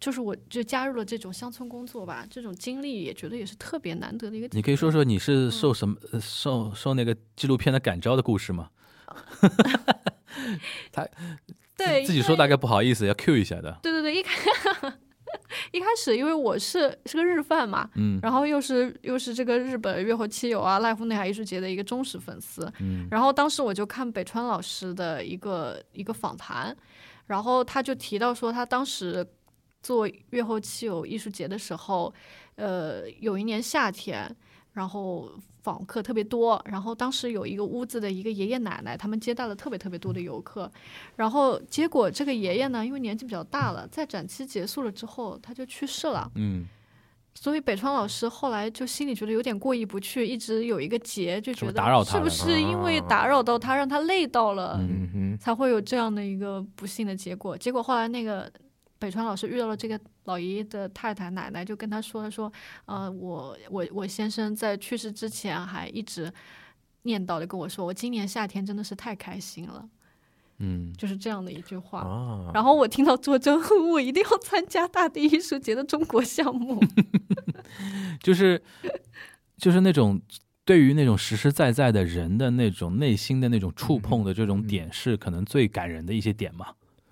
[0.00, 4.48] 就是我就加入了这种乡村工作吧，这种经历也觉得也是特别难得的一个。
[4.52, 8.70] 你可以说说你是受什么、呃受受那个纪录片的感召的故事吗？
[10.90, 11.06] 他
[11.76, 13.78] 对自己说大概不好意思，要 Q 一下的。
[13.82, 14.40] 对对对，一开
[15.72, 23.06] 一开始因为我是是个日饭嘛，嗯然后又是又是这个日本月后七友啊濑户内海艺术节的一个忠实粉丝，嗯。
[23.10, 26.76] 然后当时我就看北川老师的一个一个访谈，
[27.26, 29.26] 然后他就提到说他当时
[29.82, 32.12] 做月后七友艺术节的时候，
[32.56, 34.34] 呃，有一年夏天，
[34.74, 35.30] 然后
[35.62, 40.70] 访客特别多，然后当时有一个屋子的一个爷爷奶奶，他们接待了特别特别多的游客，
[41.16, 46.30] 然后结果这个爷爷呢，因为年纪比较大了，在展期结束了之后，他就去世了。
[46.34, 46.66] 嗯，
[47.34, 53.06] 所以北川老师后来就心里觉得有点过意不去，一直有一个结，就觉得是不是因为啊。
[53.08, 54.80] 打扰到他，让他累到了，
[55.40, 57.56] 才会有这样的一个不幸的结果。
[57.56, 58.50] 结果后来那个
[59.04, 62.50] 北川老师遇到了这个老爷爷的太太奶奶，就跟他说：“他说，
[62.86, 66.32] 呃，我我我先生在去世之前还一直
[67.02, 69.86] 念叨的跟我说，我今年夏天真的是太开心了。”
[70.56, 72.00] 嗯，就是这样的一句话。
[72.00, 73.60] 啊，然后我听到作证，
[73.92, 76.82] 我一定要参加大地艺术节的中国项目。
[78.22, 78.62] 就是
[79.58, 80.18] 就是那种
[80.64, 86.68] 对于那种实实在在的人的那种内心的那种触碰的这种点，是可能最感人的一些点嘛。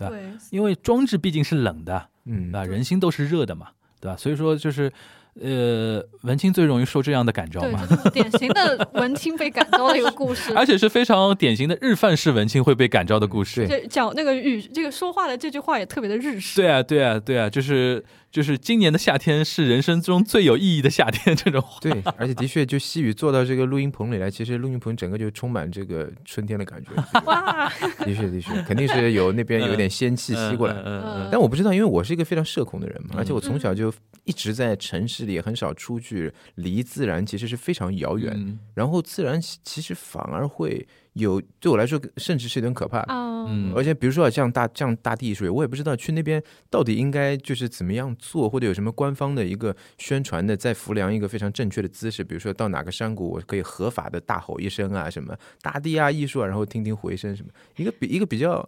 [0.09, 2.65] 对吧对，因为装置毕竟是冷的，嗯对吧？
[2.65, 3.69] 人心都是热的嘛，
[4.01, 4.17] 对吧？
[4.17, 4.93] 所以说就是，
[5.41, 10.53] 呃，文青最容易受这样的感召对，嘛，就是典型的文青被感召的一个故事。
[10.57, 13.67] 而且是非常典型的日范式文青会被感召的故事。
[13.67, 16.61] 对讲那个语，这个说话的这句话也特别的日式。
[16.61, 21.79] 对啊，对啊，对啊，就是就是今年的夏天是人生中最有意义的夏天，这种话。
[21.83, 26.91] 对，而且的确，就西雨坐到这个录音棚里来，其实录音棚整个就充满这个春天的感觉。
[27.27, 27.69] 哇，
[27.99, 30.75] 的确，的确，肯定是有那边有点仙气吸过来。
[30.77, 33.93] 嗯嗯嗯但我不知道，因为我是一个非常社恐的人嘛，而且我从小就
[34.25, 38.33] 一直在城市里，很少出去，离自然其实是非常遥远。
[38.35, 43.01] 嗯然后自然其其实反而会有对我来说，甚至是有点可怕。
[43.09, 43.73] 嗯，嗯。
[43.75, 58.67] 而且比如说像大像大地艺术，我也不知道去那边到底应该就是怎么样做，或者有什么官方的一个宣传的，在浮梁一个非常正确的姿势，比如说到哪个山谷，我可以合法的大吼一声啊，什么大地啊艺术啊，然后听听回声什么，一个比一个比较，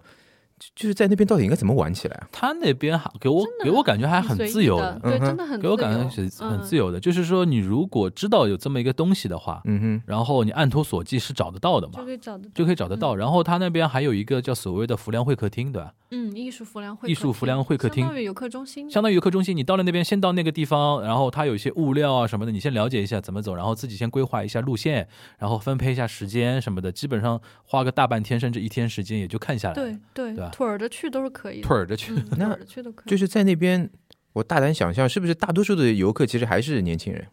[0.59, 2.29] 就就是在那边到底应该怎么玩起来啊？
[2.31, 7.01] 他那边还给我给我感觉还很自由对，真的很给我感觉是很嗯自由的。
[7.01, 13.15] 就是说，你如果知道有这么一个东西的话，嗯哼，然后你按图索骥是找得到的嘛就，可以找得就可以找得到。
[13.17, 15.93] 然后他那边还有一个叫所谓的浮梁会客厅，对吧？
[16.17, 25.09] 嗯，艺术浮梁会客艺术浮梁会客厅相当于游客中心，相当于游客中心，你到了那边，先到那个地方，然后它有一些物料啊什么的，你先了解一下怎么走，然后自己先规划一下路线，
[25.39, 29.83] 然后分配一下时间什么的，基本上花个大半天甚至一天时间也就看下来了。
[29.83, 33.11] 对对对吧腿儿着去都是可以的，腿儿着去，嗯， 腿儿着去都可以。
[33.11, 33.91] 就是在那边，
[34.35, 37.27] 我大胆想象，是不是大多数的游客其实还是年轻人？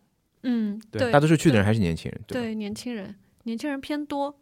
[0.44, 2.20] 嗯，对对大多数去的人还是年轻人？
[2.26, 4.36] 对年轻人，年轻人偏多。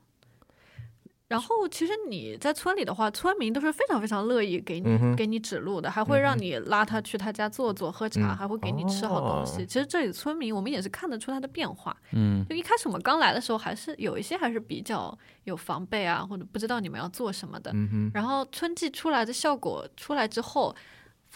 [1.30, 9.62] 然后，其实你在村里的话，村民都是非常非常乐意给你、嗯给你指路的，还会让你拉他去他家坐坐、喝茶，嗯还会给你吃好东西。
[9.62, 11.96] 哦其实这里村民，我们也是看得出他的变化。
[12.14, 17.72] 嗯就一开始我们刚来的时候，还是有一些还是比较有防备啊，或者不知道你们要做什么的。
[18.12, 20.76] 然后春季出来的效果出来之后，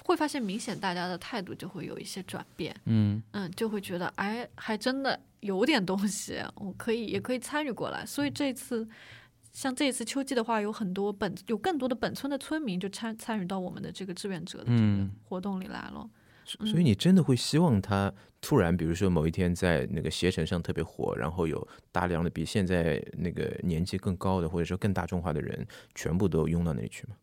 [0.03, 2.75] 会发现明显大家的态度就会有一些转变。
[2.85, 8.03] 嗯嗯，就会觉得哎，还真的有点东西，我可以也可以参与过来。
[8.03, 8.87] 所以这次
[9.54, 16.10] 像这一次秋季的话，有很多本有更多的本村的村民就参参与到我们的这个志愿者的这个嗯活动里来了。
[16.43, 27.16] 所所以你真的会希望他突然，比如说某一天在那个携程上特别火，然后有大量的比现在那个年纪更高的，或者说更大众化的人，全部都拥到那里去吗？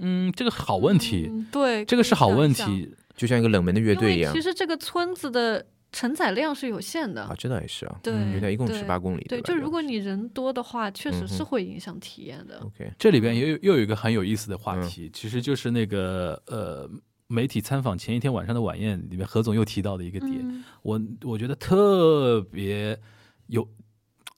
[0.00, 2.52] 嗯，这个好问题，嗯，对，这个是好问。
[2.52, 2.94] 题。
[3.16, 5.64] 就像一个冷门的乐队一样其实这个村子的
[5.94, 7.22] 承载量是有限的。
[7.22, 9.46] 啊，这倒也是啊，对因为它一共对十八公里，对，吧？
[9.46, 12.58] 就如果你人多的话，确实是会影响体验的。
[12.58, 16.90] OK，这里边也有又有一个很有意思的话题，其实就是那个呃，
[17.28, 22.98] 媒体参访前一天晚上的晚宴里面，何总又提到的一个点，我我觉得特别
[23.46, 23.66] 有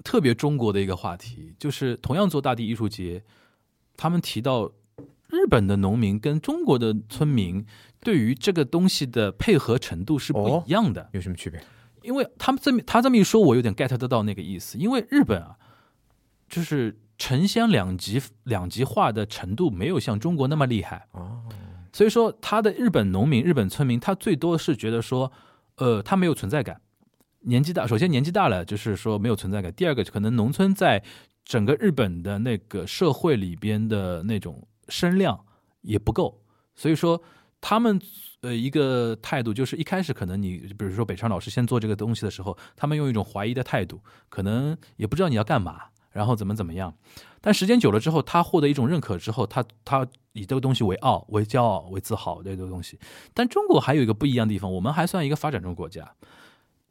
[0.05, 3.25] 特别中国的一个话题，就是同样做大地艺术节，
[3.97, 4.71] 他们提到
[5.29, 7.65] 日本的农民跟中国的村民
[8.01, 11.63] 对于这个东西的配合程度是不一样的，有什么区别？
[12.03, 14.79] 因为他们这么他这么一说，我有点 get 得到那个意思。
[14.79, 15.57] 因为日本啊，
[16.49, 21.43] 就是城乡两极两极化的程度没有像中国那么厉害哦，
[21.93, 25.33] 所以说他的日本农民、日本村民，他最多是觉得说，
[25.77, 26.81] 呃，他没有存在感，
[27.41, 29.73] 年纪大，首先年纪大了，就是说没有存在感。
[29.73, 31.03] 第二个，可能农村在
[31.45, 35.45] 整个日本的那个社会里边的那种声量
[35.83, 36.43] 也不够，
[36.75, 37.23] 所以说
[37.61, 38.01] 他们。
[38.43, 46.95] 呃，一个态度就是一开始可能你，比如说北川老师先做这个东西的时候，他们用一种怀疑的态度，可能也不知道你要干嘛，然后怎么怎么样。
[47.41, 53.01] 但时间久了之后，他获得一种认可之后，他他以这个东西为傲、为骄傲、为自豪的这个东西。
[53.35, 56.15] 但中国还有一个不一样的地方，我们还算一个发展中国家。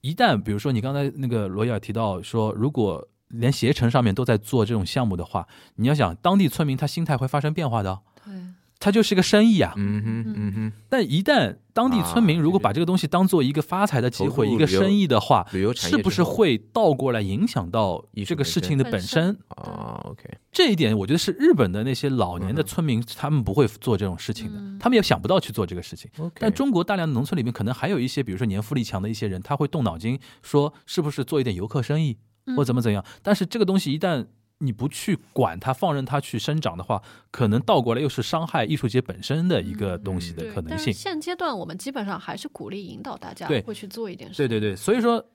[0.01, 3.07] 一旦比如说你刚才那个罗伊尔提到说，如果
[3.39, 7.99] 连携程上面都在做这种项目的话，你要想当地村民他心态会发生变化的。
[8.23, 8.33] 对。
[8.77, 10.73] 它就是个生意啊，嗯哼，嗯哼。
[10.89, 26.11] 但一旦当地村民如果把这个东西当做一个发财的机会、一个生意的话，旅游是不是会倒过来影响到这个事情的本身啊？OK，这一点我觉得是日本的那些老年的村民，他们不会做这种事情的，他们也想不到去做这个事情。
[26.37, 32.17] 但中国大量的农村里面，可能还有一些，比如说年富力强的一些人，他会动脑筋说，是不是做一点游客生意，
[32.55, 33.03] 或怎么怎样？
[33.23, 34.25] 但是这个东西一旦
[34.59, 40.93] 你不去管它，放任它去生长的话，可能倒过来又是伤害艺术节本身的一个东西的可能性。
[40.93, 44.37] 现阶段我们基本上还是鼓励引导大家会去做一点事。
[44.37, 45.25] 对对对，所以说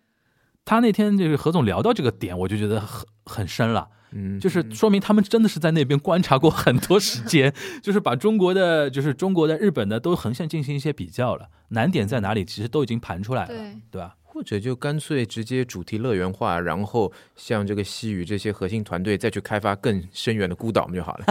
[0.64, 3.88] 他那天就是何总聊到这个点，我就觉得很很深了。
[4.12, 13.54] 嗯，就是说明他们真的是在那边观察过很多时间， 就是把中国的、就是中国的、日本的都横向进行一些比较了，难点在哪里，其实都已经盘出来了，
[13.90, 14.16] 对吧？
[14.33, 21.26] 或者就干脆直接主题乐园化，然后像这个西语这些核心团队再去开发更深远的孤岛们就好了。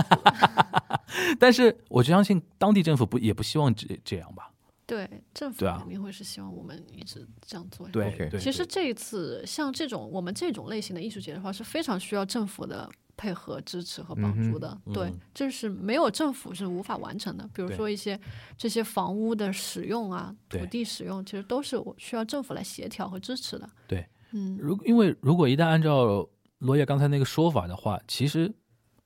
[1.40, 4.52] 但是我相信当地政府不也不希望这这样吧？
[4.86, 7.88] 对，政府肯定会是希望我们一直这样做。
[7.88, 12.90] 对，其实这一次像这种我们这种类型的艺术节的话，是非常需要政府的。
[13.20, 17.46] 配合支持和帮助的，对，这是没有政府是无法完成的。
[17.54, 18.18] 比如说一些
[18.58, 23.70] 这些房屋的使用啊，土地使用，其实都是我需要政府来协调和支持的。
[23.86, 26.26] 对，嗯，如因为如果一旦按照
[26.60, 28.50] 罗叶刚才那个说法的话，其实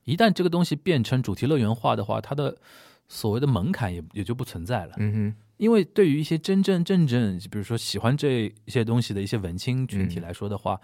[0.03, 2.55] 一旦这个东西变成主题乐园化的话，它的
[3.07, 4.93] 所谓的门槛也也就不存在了。
[4.97, 10.79] 嗯哼，因为对于一些真真正正，比如说喜欢这些东西的一些文青群体来说的话。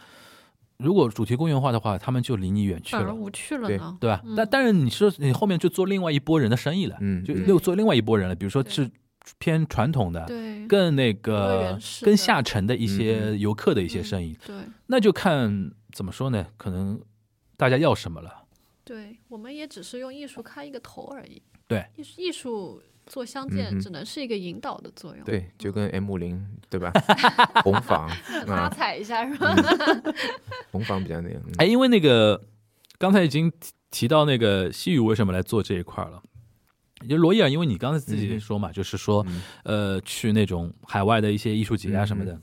[0.84, 4.23] 如果主题公园化的话，他们就离你远去了，无趣了呢，对吧？
[4.36, 8.89] 但但是你说你后面就做另外一波人的生意了，嗯，就又做另外一波人了，比如说是
[9.39, 14.55] 偏传统的，对，更那个更下沉的一些游客的一些生意，对，
[14.88, 16.47] 那就看怎么说呢？
[16.55, 16.99] 可能
[17.57, 18.45] 大家要什么了？
[18.86, 22.82] 对，我们也只是用艺术开一个头而已，对，艺术艺术。
[23.10, 26.93] 做相见只能是一个引导的作用，对，就跟 M 五零对吧？
[27.66, 28.10] 红房
[28.47, 29.53] 拉踩一下是吧？
[30.72, 31.41] 红房比较那个。
[31.57, 32.39] 哎，因为那个
[32.97, 33.51] 刚才已经
[33.91, 36.22] 提到那个西语为什么来做这一块了？
[37.10, 39.26] 就罗伊尔，因为你刚才自己说嘛，就是说
[39.64, 42.39] 呃，去那种海外的一些艺术节啊什么的，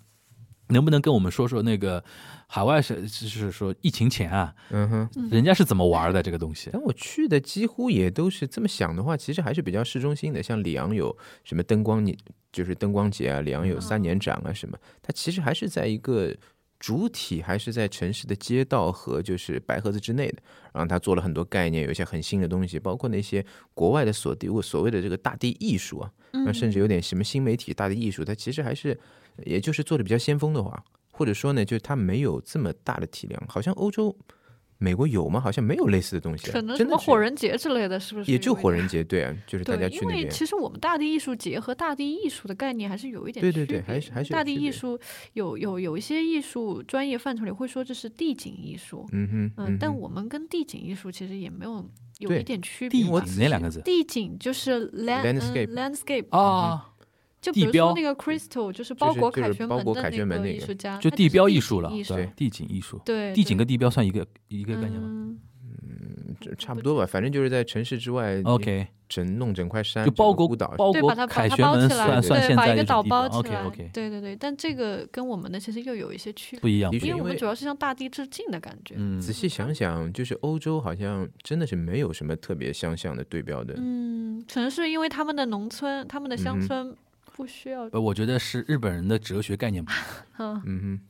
[0.68, 2.02] 能不能跟我们说说那个？
[2.48, 6.70] 海外是就是说疫情前啊，嗯哼，人家是怎么玩的这个东西？
[6.72, 10.40] 但我去的几乎也都是这么想的话，其实还是比较市中心的。
[10.40, 12.16] 像里昂有什么灯光，你
[12.52, 16.32] 就是灯光节啊，里昂有三年展啊什么，它其实还是在一个
[16.78, 20.38] 主体还是在城市的街道和就是白盒子之内的。
[20.72, 23.44] 然后他做了很多概念，有一些很新的东西，包括那些
[23.74, 28.96] 国外的所地所谓的这个大地艺术啊，那甚至有点什么新媒体大地艺术，它其实还是
[29.44, 30.84] 也就是做的比较先锋的话。
[31.18, 34.14] 或者说呢，就是它没有这么大的体量，好像欧洲、
[34.76, 35.40] 美国有吗？
[35.40, 36.50] 好像没有类似的东西。
[36.50, 38.30] 可能什么火人节之类的，是不是？
[38.30, 40.18] 也就火人节，对啊，就是大家去那边。
[40.18, 43.64] 因为其实我们大地艺术节和大地艺术的概念还是有一点区别。
[43.64, 45.00] 对对对，还是还是大地艺术
[45.32, 49.08] 有有有一些艺术专业范畴里会说这是地景艺术。
[49.12, 51.82] 嗯哼，嗯，但我们跟地景艺术其实也没有
[52.18, 53.00] 有一点区别。
[53.00, 53.80] 地景那两个字？
[53.80, 56.92] 地景就是 landscape landscape 啊。
[57.46, 59.68] 就比如说那个 Crystal，就是包裹凯旋
[60.26, 65.08] 门的那个艺术家，就地标艺术了，对，地景艺术，对，地景跟地标算一个一个概念吗？
[65.08, 78.94] 嗯，差不多吧，反正就是在城市之外，OK，整弄整块山，就包裹孤岛，包括对把它把凯旋门它包起来，算算对，现在把一个岛包起来 OK OK 对对对，但这个跟我们的其实又有一些区别，不一样，因为我们主要是向大地致敬的感觉。
[78.98, 83.74] 嗯，仔细想想，就是欧洲好像真的是没有什么特别相像的对标的。
[83.78, 86.94] 嗯，可能是因为他们的农村、他们的乡村
[87.36, 90.04] 不需要，呃，我觉得是日本人的哲学概念不一样。
[90.64, 91.00] 嗯，嗯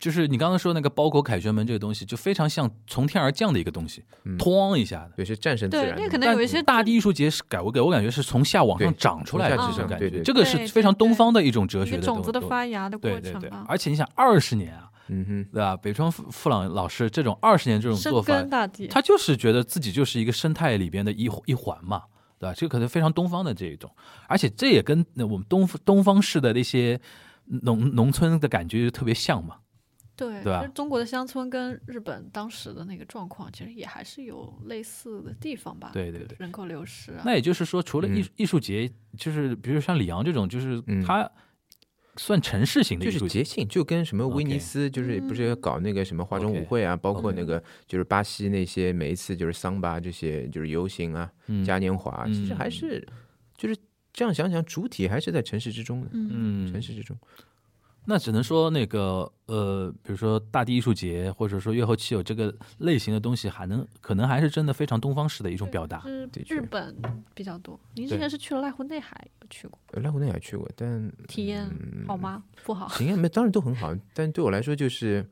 [0.00, 4.36] 就是你刚刚说那个包裹凯旋门这个东西，就非常像从天而降的一个东西，嗯。
[4.36, 5.12] 哐一下的。
[5.16, 6.02] 有些，战胜自对，然的。
[6.02, 6.06] 嘛。
[6.06, 13.48] 那可能有一些大地艺术节是改我给我感觉是从下往上长出来的这种感觉，这个是非常对对东方的一种哲学的种子的东发芽的过对对对。
[13.48, 15.76] 程啊，，而且你想二十年啊，嗯哼，对吧？
[15.76, 18.88] 北川富富朗老师这种二十年这种做深法耕，大地。
[18.88, 22.02] 他就是觉得自己就是一个生态里边的一一环嘛，
[22.38, 22.54] 对吧？
[22.54, 23.90] 这个可能非常东方的这一种，
[24.28, 27.00] 而且这也跟那我们东东方式的那些
[27.44, 29.58] 农农村的感觉就特别像嘛。
[30.16, 35.90] 对，对吧其实中国的乡村跟日本当时的那个状况，其实也还是有类似的地方吧。
[35.92, 36.34] 对对对。
[36.38, 41.30] 人口流失啊，那也就是说，除了艺嗯艺术节，就是比如像李阳这种，就是嗯它
[42.16, 44.26] 算城市型的就艺术就，是节庆，就跟什么？
[44.28, 51.64] 威尼斯，就是不是要搞那个什么化妆舞会啊，包括那个就是巴西那些每一次就是桑巴这些就是游行啊、嗯。
[51.64, 52.56] 嘉年华，其实嗯。
[52.56, 53.06] 还是
[53.56, 53.76] 就是
[54.12, 56.72] 这样想想，主体还是在城市之中的，嗯，嗯。
[56.72, 57.16] 城，市之中。
[58.08, 66.00] 那只能说那个呃，比如说大地艺术节，或者说月后汽油这个类型的东西，还能可能还是真的非常东方式的一种表达。
[66.02, 66.94] 是日本
[67.34, 67.78] 比较多。
[67.94, 71.68] 您之前是去了濑户内海，有去过，呃濑户内海去过，但体验
[72.06, 72.42] 好吗？
[72.64, 72.88] 不好。
[72.96, 75.28] 体验没当然都很好，但对我来说就是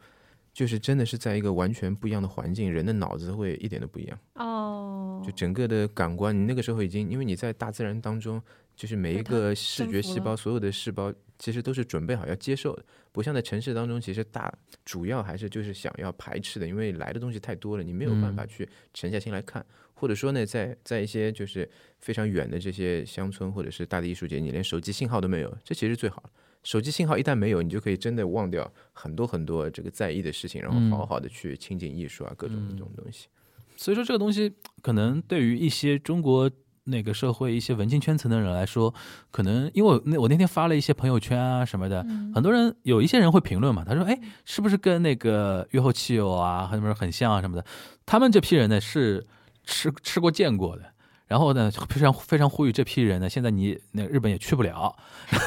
[0.52, 8.40] 就是真的是在一个完全不一样的环境，人的脑子会一点都不一样，哦就，整个的感官，你那个时候已经因为你在大自然当中，
[8.76, 14.52] 就是每一个视觉细胞，所有的细胞其实都是准备好要接受的，不像在城市当中，其实大
[14.84, 19.64] 主要还是就是想要排斥的，因为来的东西太多了，你没有办法去沉下心来看，
[19.94, 21.68] 或者说呢，在在一些就是
[22.00, 26.30] 非常远的这些乡村或者是大的艺术节，你连手机信号都没有，这其实最好。
[26.62, 33.28] 手机信号一旦没有，你就可以真的忘掉很多很多这个在意的事情，然后好好的去亲近艺术啊，各种这种东西。
[33.76, 34.50] 所以说，这个东西
[34.80, 36.50] 可能对于一些中国
[36.84, 38.92] 那个社会一些文青圈层的人来说，
[39.30, 47.64] 可能因为我那我那天发了一些朋友圈啊什么的，嗯很多人有一些人会评论嘛，他说：“哎，是不是跟那个月后汽油啊，很多人很像啊什么的？”
[48.06, 49.26] 他们这批人呢是
[49.64, 50.82] 吃吃过见过的。
[51.26, 54.94] 然后呢，非常非常呼吁这批人呢，现在你那日本也去不了，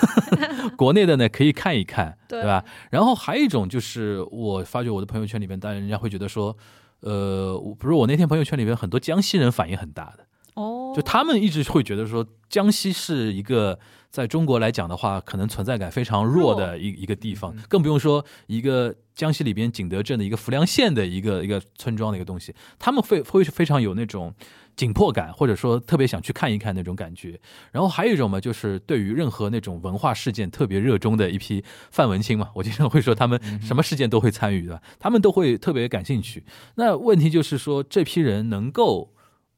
[0.75, 2.65] 国内的呢可以看一看，对对吧？
[2.89, 6.57] 然后还有一种就是，我发觉我的朋友圈里面，当然人家会觉得说，
[7.01, 10.25] 呃，不是我那天朋友圈里面很多江西人反应很大的，
[10.57, 13.79] 哦，就他们一直会觉得说，江西是一个
[14.09, 24.33] 在中国来讲的话，可能存在感非常弱的一一个地方，更不用说一个江西里边景德镇的一个浮梁县的一个一个村庄的一个东西，他们会会非常有那种
[24.75, 27.39] 紧迫感，或者说特别想去看一看那种感觉。
[27.71, 36.43] 然后还有一种嘛，就是对于任何那种文化事件特别热衷的一批范文青嘛，我经常会说他们什么事件都会参与的，他们都会特别感兴趣。
[36.75, 39.13] 那问题就是说，这批人能够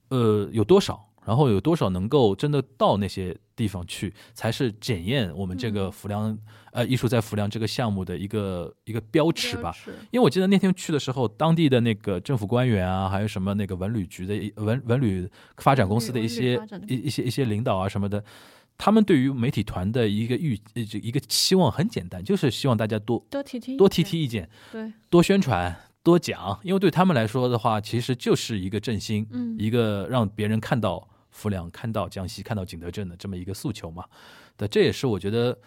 [0.10, 1.06] 呃有多少？
[1.26, 6.36] 然后有多少能够真的到那些地方去，才是检验我们这个浮梁、
[6.72, 9.72] 呃艺术在浮梁这个项目的一个一个标尺吧。
[9.72, 18.24] 是因为我记得那天去的时候，当地的那个政府官员啊，还有什么那个文旅局的文文旅发展公司的一些一一些一些领导啊什么的，
[18.76, 25.89] 他们对于媒体团的一个预一个期望很简单，就是希望大家多多提提多提意见提意见，对，多宣传。
[26.10, 29.56] 多讲，因为对他们来说的话，其实就是一个振兴，嗯。
[29.60, 34.06] 一个让别人看到浮梁、看到江西、看到景德镇的这么一个诉求嘛。
[34.58, 35.58] 对，这也是我觉得，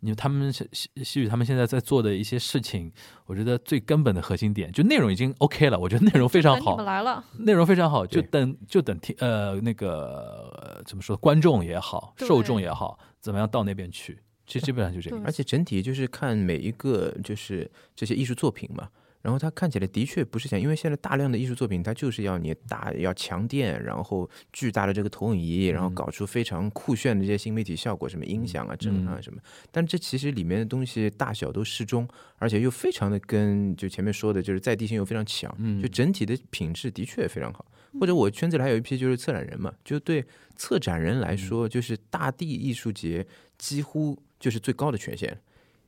[0.00, 2.92] 你他们西西西语他们现在在做的一些事情，
[3.24, 15.20] 我觉得最根本的核心点，就内容已经 OK 了，我觉得内容非常好等你们，来了，内容非常好，就等就等听呃那个呃怎么说，观众也好，受众也好，怎么样到那边去，其实基本上就这个。
[15.24, 18.88] 而且整体就是看每一个就是这些艺术作品嘛，
[19.26, 29.40] 然后它看起来的确不是像，因为现在大量的艺术作品它就是要你大要强电，然后巨大的这个投影仪，然后搞出非常酷炫的这些新媒体效果，什么音响啊、震撼啊什么，
[29.72, 32.08] 但这其实里面的东西大小都适中，
[32.38, 35.82] 而且又非常的跟就前面说的就是在地性又非常强，嗯。
[35.82, 37.66] 就整体的品质的确非常好。
[37.98, 40.24] 或者我圈子里还有一批就是策展人嘛，就对
[40.54, 43.26] 策展人来说，就是大地艺术节
[43.58, 45.36] 几乎就是最高的权限。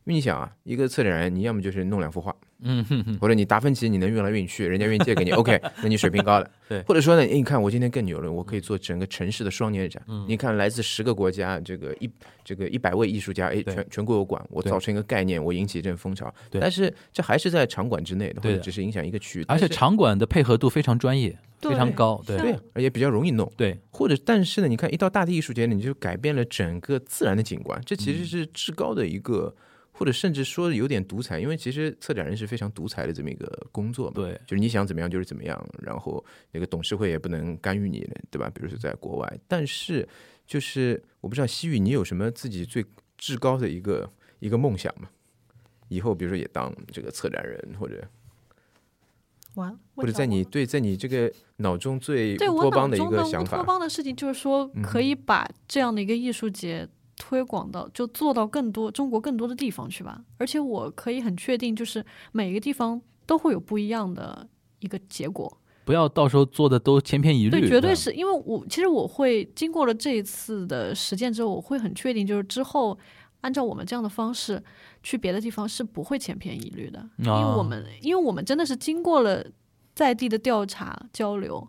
[0.09, 6.51] 因为你想啊，一个策展人，你要么就是弄两幅画，嗯哼哼，或者你达芬奇你能运来运去，人家愿意借给你，OK， 那你水平高了。
[6.67, 10.03] 对或者说呢，诶你看我今天更牛了，我可以做整个城市的双年展。
[10.09, 12.11] 嗯你看来自十个国家，这个一
[12.43, 16.35] 这个一百位艺术家，哎，对全全国有馆，我对造成一个概念，我引起一阵风潮。
[16.51, 23.51] 对但是这还是在场馆之内的，或对的者只是影响一个区域，而且但是场馆的配合度非常专业，非常高，对对，而且比较容易弄。
[23.57, 29.55] 对，或者，但是呢，你看一到大地艺术节，你就改变了整个自然的景观，这其实是至高的一个，
[29.99, 34.15] 或者甚至说有点独裁，因为其实策展人是非常独裁的这么一个工作嘛。
[34.15, 38.49] 对就是你想怎么样就是怎么样，然后那个董事会也不能干预你，对吧？
[38.55, 40.09] 比如说在国外，但是
[40.47, 42.87] 就是我不知道西域你有什么自己最
[43.17, 45.11] 至高的一个一个梦想吗？
[45.89, 48.07] 以后比如说也当这个策展人，或者
[49.55, 56.89] 完，或者在你对在你这个脑中最托邦的一个想法，邦的事情，就是说可以把这样的一个艺术节
[57.19, 60.23] 推广到，就做到更多中国更多的地方去吧。
[60.39, 64.49] 而且我可以很确定，就是每一个地方都会有不一样的
[64.81, 65.59] 一个结果。
[65.85, 72.99] 不要到时候做的都千篇一律，对，绝对是因为我其实我会经过了这一次的实践之后，我会很确定，就是之后
[73.41, 74.63] 按照我们这样的方式
[75.03, 79.45] 去别的地方是不会千篇一律的，因为啊我们因为我们真的是经过了
[79.95, 81.67] 在地的调查交流。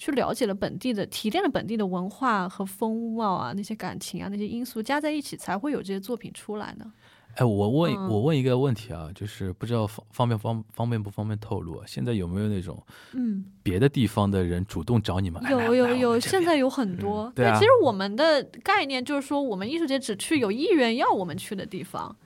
[0.00, 6.90] 去了解了本地的，提炼了本地的文化和风貌啊，那些感情啊，那些因素加在一起，才会有这些作品出来呢。
[7.34, 11.84] 哎，我问、嗯我问一个问题啊，就是不知道方方便方方便不方便透露啊？
[11.86, 12.82] 现在有没有那种
[13.12, 15.42] 嗯，别的地方的人主动找你们？
[15.50, 17.30] 有有有，现在有很多。
[17.36, 22.16] 对啊其实我们的概念就是说，我们艺术节只去有意愿要我们去的地方。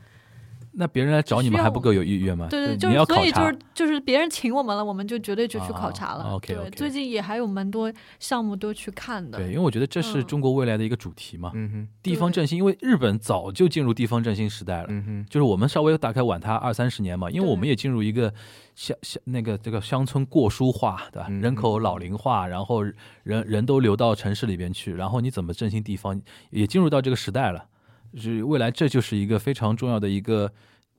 [0.77, 2.49] 那别人来找你们还不够有意愿吗？
[2.51, 6.25] 对对，就是要考察所以就是就是别人请我们了，我们就绝对就去考察了。
[6.25, 9.39] 啊，OK，对 OK 最近也还有蛮多项目都去看的。
[9.39, 12.59] 对，因为我觉得这是嗯中国未来的一个主题嘛，嗯哼，地方振兴。
[12.59, 18.33] 因为日本早就进入地方振兴时代了，嗯哼，就是我们稍微打开晚它二三十年嘛，因为我们也进入一个
[18.75, 21.27] 乡乡那个这个乡村过疏化，对吧？
[21.31, 26.21] 嗯人口老龄化，然后人人都流到城市里边去，然后你怎么振兴地方，
[26.51, 27.67] 也进入到这个时代了。
[28.15, 30.51] 就是未来这就是一个非常重要的一个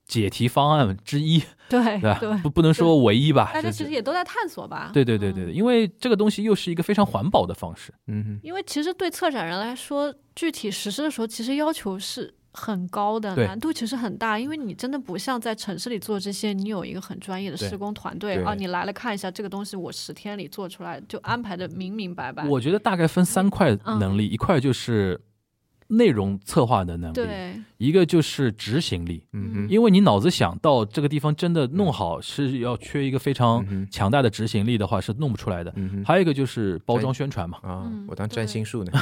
[0.06, 4.90] 解题方案之一，对 对不不能说唯一吧，大家其实也都在探索吧。
[4.92, 7.92] 对对对对，对因为这个东西又是一个非常环保的方式。
[8.06, 14.38] 嗯哼，因为其实对策展人来说，具体实施的时候，其实要求是很高的，难度其实很大。
[14.38, 22.46] 因为你真的不像在城市里做这些，你有一个很专业的施工团队啊，你来了看一下这个东西，我十天里做出来，就安排的明明白白。
[22.46, 25.20] 我觉得大概分三块嗯能力，一块就是
[25.88, 29.24] 内容策划的能力，对，一个就是执行力。
[29.32, 35.72] 嗯哼，因为你脑子想到这个地方真的弄好，是要缺一个非常强大的执行力的话，是弄不出来的。
[35.76, 37.58] 嗯哼，还有一个就是包装宣传嘛。
[37.62, 38.92] 啊嗯，我当占对星术呢，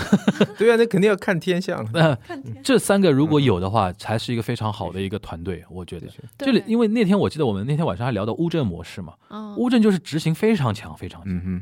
[0.57, 0.71] 对。
[0.73, 6.07] 啊，那肯定要看天象，那看这三个如果有的话，才是一个非常好的一个团队，我觉得。
[6.39, 11.61] 这里，因为为那天我记得我们那天晚上还聊到乌镇模式嘛，嗯乌镇就是执行非常强，非常强。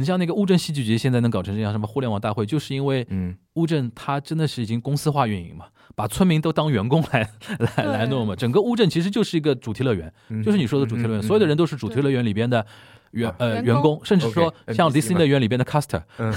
[0.00, 3.36] 你像那个乌镇戏剧节现在能搞成这样，什么互联网大会，就是因为嗯。
[3.54, 7.28] 乌镇它真的是已经公司化运营嘛，把村民都当员工来
[7.76, 8.34] 来来弄嘛。
[8.34, 12.64] 整个乌镇其实就是一个主题乐园，嗯，就是你说的主题乐园，嗯所有的，人都是主题乐园里边的
[13.10, 13.36] 员啊。
[13.38, 16.32] 呃员工，甚至说像迪士尼乐园里边的 caster，嗯。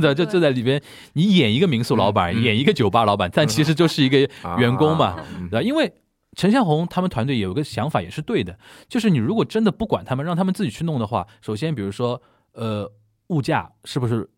[0.00, 0.80] 对， 就就在里边，
[1.14, 5.48] 你演一个民宿老板，演一个酒吧老板，但其实就是一个啊员工嘛，嗯。
[5.50, 5.62] 对吧？
[5.62, 5.92] 因为
[6.36, 8.56] 陈向红他们团队有一个想法也是对的，
[8.88, 12.22] 就是你如果真的不管他们，让他们自己去弄的话，首先比如说
[12.54, 12.90] 呃
[13.28, 14.28] 物价是不是？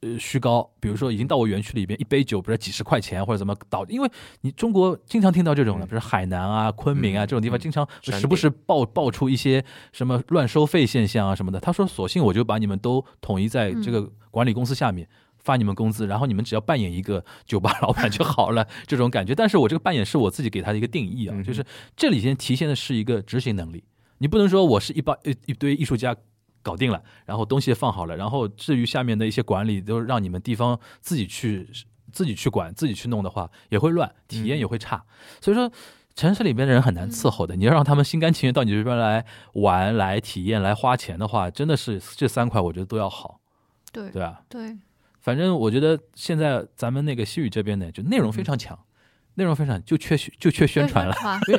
[0.00, 4.10] 呃，虚高，比如说已经到我园区里边，一杯酒不是几十块钱或者怎么倒，因为
[4.42, 11.58] 你中国经常听到这种的，嗯比如海南啊、昆明啊嗯这种地方，嗯经常时不时爆爆出一些什么乱收费现象啊什么的。
[11.58, 15.08] 他说，索性我就把你们都统一在这个管理公司下面。
[15.38, 19.34] 发你们工资，然后你们只要扮演一个酒吧老板就好了，这种感觉。
[19.34, 21.64] 但是我这个扮演是我自己给他的一个定义啊，嗯就是
[21.94, 23.84] 这里先体现的是一个执行能力。
[24.18, 26.16] 你不能说我是一帮一一堆艺术家
[26.64, 31.68] 搞定了，然后东西也放好了，然后至于下面的一些管理都让你们地方自己去
[32.10, 35.04] 自己去管、自己去弄的话，也会乱，体验也会差。
[35.40, 35.70] 所以说。
[36.16, 43.40] 城市里边的人很难伺候的，你要让他们心甘情愿到你这边来玩、来体验、来花钱的话，真的是这三块我觉得都要好，
[43.92, 44.42] 对对吧？
[44.48, 44.78] 对
[45.20, 48.78] 反正我觉得现在咱们那个西语这边呢，就内容非常强，
[49.34, 51.12] 内容非常就缺就缺宣传了。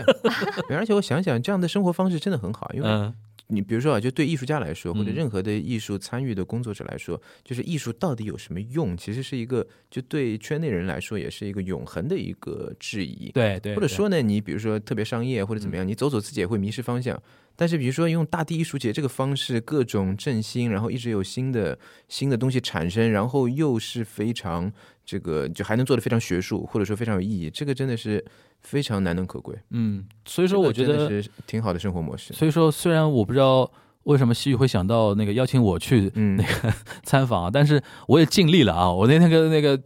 [0.69, 3.13] 对，而且我想想，这样的生活方式真的很好，因为嗯，
[3.47, 13.31] 你比如说啊，就对艺术家来说，或者嗯任何的艺术参与的工作者来说，就是艺术到底有什么用，其实是一个就对圈内人来说也是一个永恒的一个质疑。
[13.31, 17.21] 对对，或者说呢，你比如说特别商业或者怎么样，你走走自己也会迷失方向。
[17.55, 21.77] 但是比如说用大地艺术节这个方式，各种振兴，然后一直有新的
[22.07, 24.71] 新的东西产生，然后又是非常
[25.05, 28.23] 这个就还能做的非常学术，或者说非常有意义，这个真的是
[28.61, 29.55] 非常难能可贵。
[29.71, 32.33] 嗯，所以说我觉得是挺好的生活模式。
[32.33, 33.71] 所以说，虽然我不知道。
[34.05, 37.49] 为什么西域会想到那个邀请我去那个 参访啊？
[37.51, 38.93] 但是我也尽力了啊！
[38.93, 39.81] 我那天跟那个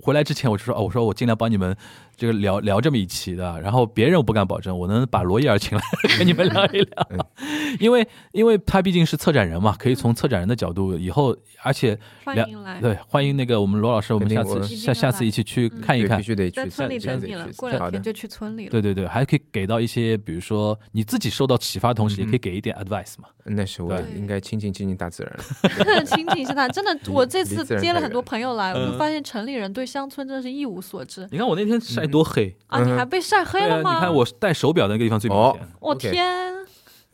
[0.00, 1.76] 回来之前，我就说哦，我说我尽量帮你们。
[2.16, 5.84] 这个聊聊这么一期的，然后别人我不敢保证我能把罗伊尔请来
[6.18, 7.08] 跟你们聊一聊，
[7.80, 12.80] 因为因为他毕竟是策展人嘛，可以从策展人的角度，以后而且欢迎来。
[12.80, 18.70] 对欢迎那个我们罗老师，我们下次下下次一起去看一看，必须得在村里等你了，过两天就去村里了。
[18.70, 23.28] 对对对，还可以给到一些，比如说你自己受到启发的同时，也可以给一点 advice 嘛。
[23.46, 31.28] 那是我应该亲近亲近大自然， 亲近是他真的，我这次接了很多朋友来，我就发现城里人对乡村真的是一无所知。
[31.30, 32.82] 你看我那天晒多黑啊！
[32.82, 33.94] 你还被晒黑了吗？
[33.94, 35.68] 你看我戴手表那个地方最明显。
[35.80, 36.54] 我天！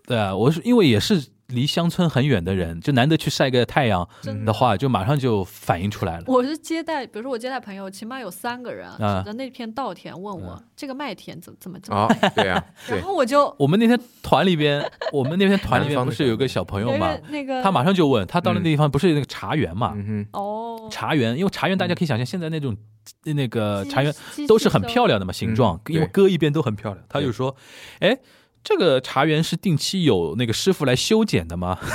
[0.06, 1.24] 对啊，我是因为也是。
[1.50, 4.08] 离乡村很远的人，就难得去晒个太阳
[4.44, 6.24] 的话，就马上就反映出来了。
[6.26, 12.08] 我是接待，比如说我接待朋友，起码有三个人指着那片稻田问我这个麦田怎怎么怎么。
[12.34, 14.82] 对呀，然后我就我们那天团里边，
[15.12, 17.16] 我们那天团里边不是有个小朋友嘛？
[17.28, 19.96] 那个他马上就问他到了那地方不是那个茶园嘛？
[20.32, 22.76] 哦，茶园，因为茶园大家可以想象，现在那种
[23.24, 24.14] 那个茶园
[24.46, 27.04] 都是很漂亮的嘛，形状，因为搁一边都很漂亮。
[27.08, 27.54] 他就说，
[28.00, 28.18] 哎。
[28.62, 31.78] 这个茶园是定期有那个师傅来修剪的吗？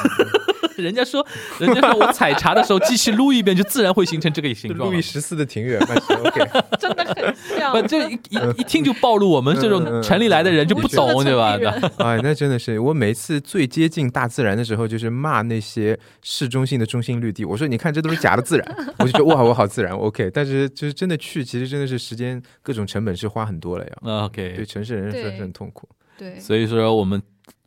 [0.77, 1.25] 人家说，
[1.57, 4.89] 人家说我采茶的时候，机器撸一遍就自然会形成这个形状。
[4.89, 6.41] 路易十四的庭院，OK，
[6.77, 7.71] 真的很像。
[7.71, 8.19] 不，这一
[8.57, 11.57] 一听就暴露我们这种城里来的人就不懂，对吧？
[11.99, 17.45] 哎，那真的是我每次最接近大自然的时候，就是骂那些市中心的中心绿地。
[17.45, 18.93] 我说，你看，这都是假的自然。
[18.99, 20.29] 我就觉得哇，我好自然，OK。
[20.33, 24.25] 但是就是真的去，其实真的是时间各种成本是花很多了呀。
[24.25, 25.87] OK，对城市人说是很痛苦。
[26.17, 27.21] 对，所以说我们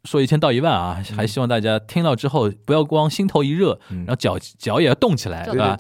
[0.05, 5.76] 说一千道一万啊，还希望大家听到之后不要光心头一热，然后脚脚也要动起来，对吧？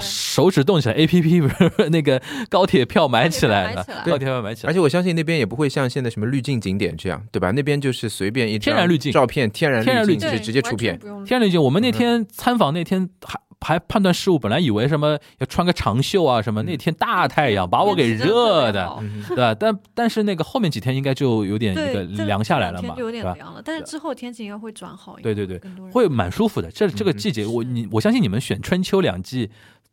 [0.00, 4.70] 手指动起来，A P P 不是那个高铁票买起来，高铁票买起来。
[4.70, 7.50] 而且我相信那边也不会像现在什么滤镜景点这样，对吧？
[7.52, 11.62] 那边就是随便一天然滤镜照片，天然天然滤镜就直接出片，天然滤镜。
[11.62, 13.40] 我们那天参访那天还。
[13.60, 18.98] 还判断失误，本来以为什么要穿个长袖啊什么，那天大太阳把我给热的，
[19.28, 19.54] 对吧？
[19.54, 23.62] 但但是那个后面几天应该就有点一个凉下来了嘛，有点凉了。
[23.64, 26.70] 但是之后天气应该会转好一点，对对对，会蛮舒服的。
[26.70, 29.50] 这这个季节，我你我相信你们选春秋两季。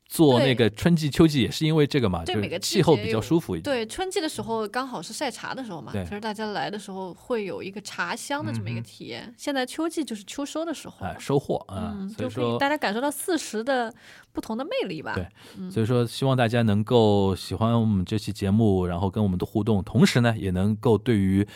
[0.07, 3.63] 做那个春季、秋季也是因为这个嘛，就气候比较舒服一点。
[3.63, 9.33] 对，春季的时候刚好是晒茶的时候嘛，其实大家来的时候会有一个茶香的这么一个体验。
[9.37, 13.93] 现在秋季就是秋收的时候，哎，收获啊，所以说大家感受到四时的
[14.31, 15.13] 不同的魅力吧。
[15.13, 15.27] 对，
[15.69, 21.47] 所以说希望大家能够喜欢我们这期节目，然后跟我们的互动，同时呢，也能够对于。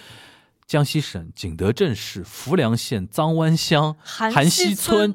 [0.71, 5.13] 江西省景德镇市浮梁县臧湾乡韩溪村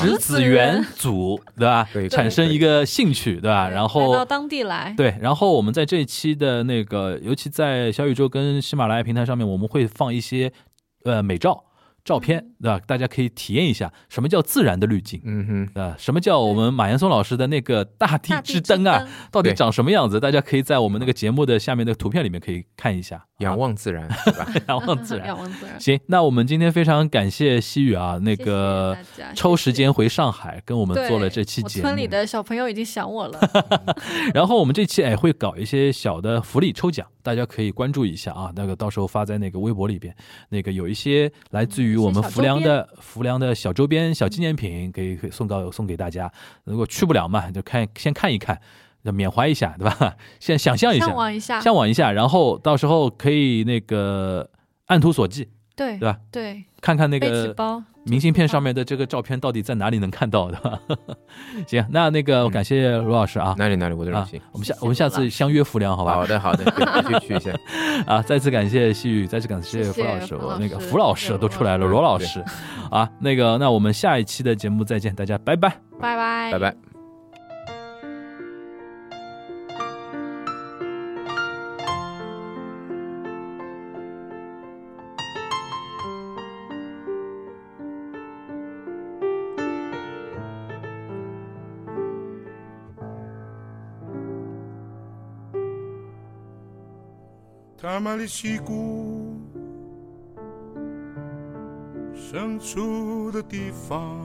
[0.00, 1.88] 石子园组，对吧？
[2.08, 3.68] 产生一个兴趣，对吧？
[3.68, 5.18] 然后到当地来，对。
[5.20, 10.52] 然后我们在这一期的那个，尤其在小宇宙跟喜马拉雅平台上面，我们会放一些
[11.02, 11.64] 呃美照。
[12.04, 12.80] 照片对吧？
[12.86, 19.06] 大家可以体验一下什么叫自然的滤镜，嗯哼，啊，什么叫我们马岩松老师的那个大地之灯啊？
[19.30, 20.18] 到底长什么样子？
[20.18, 23.24] 大家可以在我们那个节目的下面的图片里面可以看一下。
[23.38, 24.46] 仰望自然，对吧？
[24.68, 25.80] 仰望自然，仰望自然。
[25.80, 28.96] 行，那我们今天非常感谢西雨啊，那个
[29.34, 31.86] 抽时间回上海跟我们做了这期节目。
[31.86, 33.40] 村里的小朋友已经想我了。
[34.32, 38.52] 然后我们这期哎会搞一些小的福利抽奖，大家可以关注一下啊。
[38.54, 40.14] 那个到时候发在那个微博里边，
[40.48, 41.91] 那个有一些来自于。
[41.92, 46.32] 于我们浮梁的浮梁的小周边、小纪念品，可以送到送给大家。
[46.64, 48.58] 如果去不了嘛，就看先看一看，
[49.02, 50.16] 缅怀一下，对吧？
[50.40, 54.48] 先想象一下，向往一下，向往一下，然后到时候可以那个
[54.86, 56.18] 按图索骥，对对吧？
[56.30, 57.54] 对，看看那个。
[58.04, 60.80] 明信片上面的这个照片到底在哪里能看到的？
[61.68, 64.40] 行，那那个感谢罗老师啊，哪里哪里我的荣幸。
[64.50, 66.14] 我们下我们下次相约浮梁，好吧？
[66.14, 66.64] 好的好的，
[67.20, 67.52] 去去一下
[68.04, 68.20] 啊！
[68.20, 72.42] 再次感谢细雨，再次感谢傅老师，我那个傅老师都出来了，罗老师
[72.90, 75.68] 啊，那个那我们下一期的节目再见，大家拜拜
[76.00, 76.91] 拜拜拜拜。
[97.82, 99.40] 他玛里西谷
[102.14, 104.20] 深处的地方，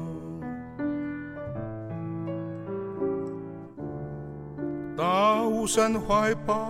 [4.95, 6.69] 大雾山怀抱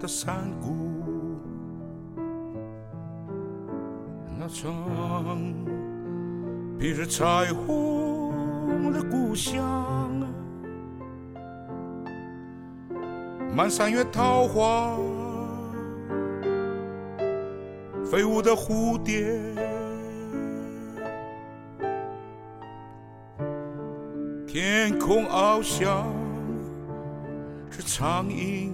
[0.00, 0.74] 的山谷，
[4.36, 5.38] 那窗，
[6.80, 9.62] 披着彩虹的故乡，
[13.54, 14.98] 满山月桃花，
[18.14, 19.26] 飞舞的蝴蝶，
[24.46, 26.06] 天空翱翔
[27.68, 28.70] 着苍蝇。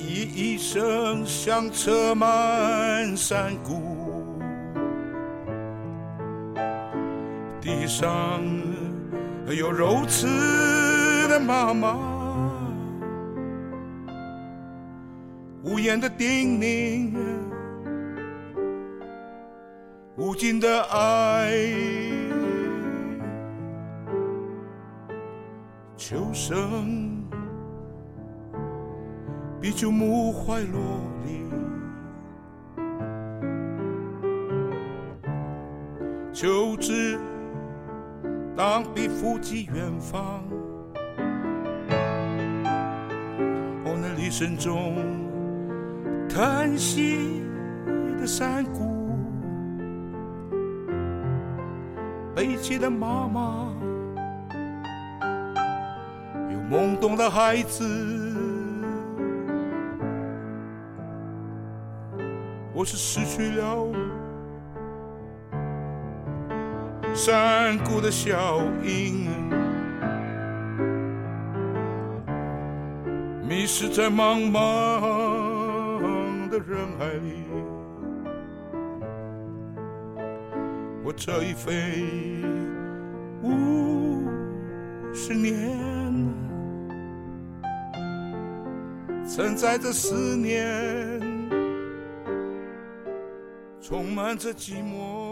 [0.00, 4.38] 一声响彻满山谷，
[7.60, 8.42] 地上
[9.46, 10.26] 有柔慈
[11.28, 12.07] 的妈妈，
[15.68, 17.12] 无言的叮咛，
[20.16, 21.52] 无尽的爱，
[25.94, 27.22] 秋声。
[29.60, 30.80] 比酒木槐落
[31.26, 31.44] 里，
[36.32, 37.18] 就知
[38.56, 40.42] 当比福及远方。
[43.84, 44.94] 哦，那离声中
[46.38, 47.42] 叹息
[48.20, 49.18] 的山谷，
[52.32, 53.66] 悲泣的妈妈，
[56.52, 57.84] 有懵懂的孩子。
[62.72, 63.88] 我是失去了
[67.12, 69.26] 山谷的效应，
[73.42, 75.17] 迷失在茫茫
[76.58, 77.44] 人海里。
[81.04, 82.04] 我这一飞
[83.42, 84.24] 五
[85.14, 85.54] 十年，
[89.26, 91.20] 承载着思念。
[93.80, 95.27] 充满着寂寞。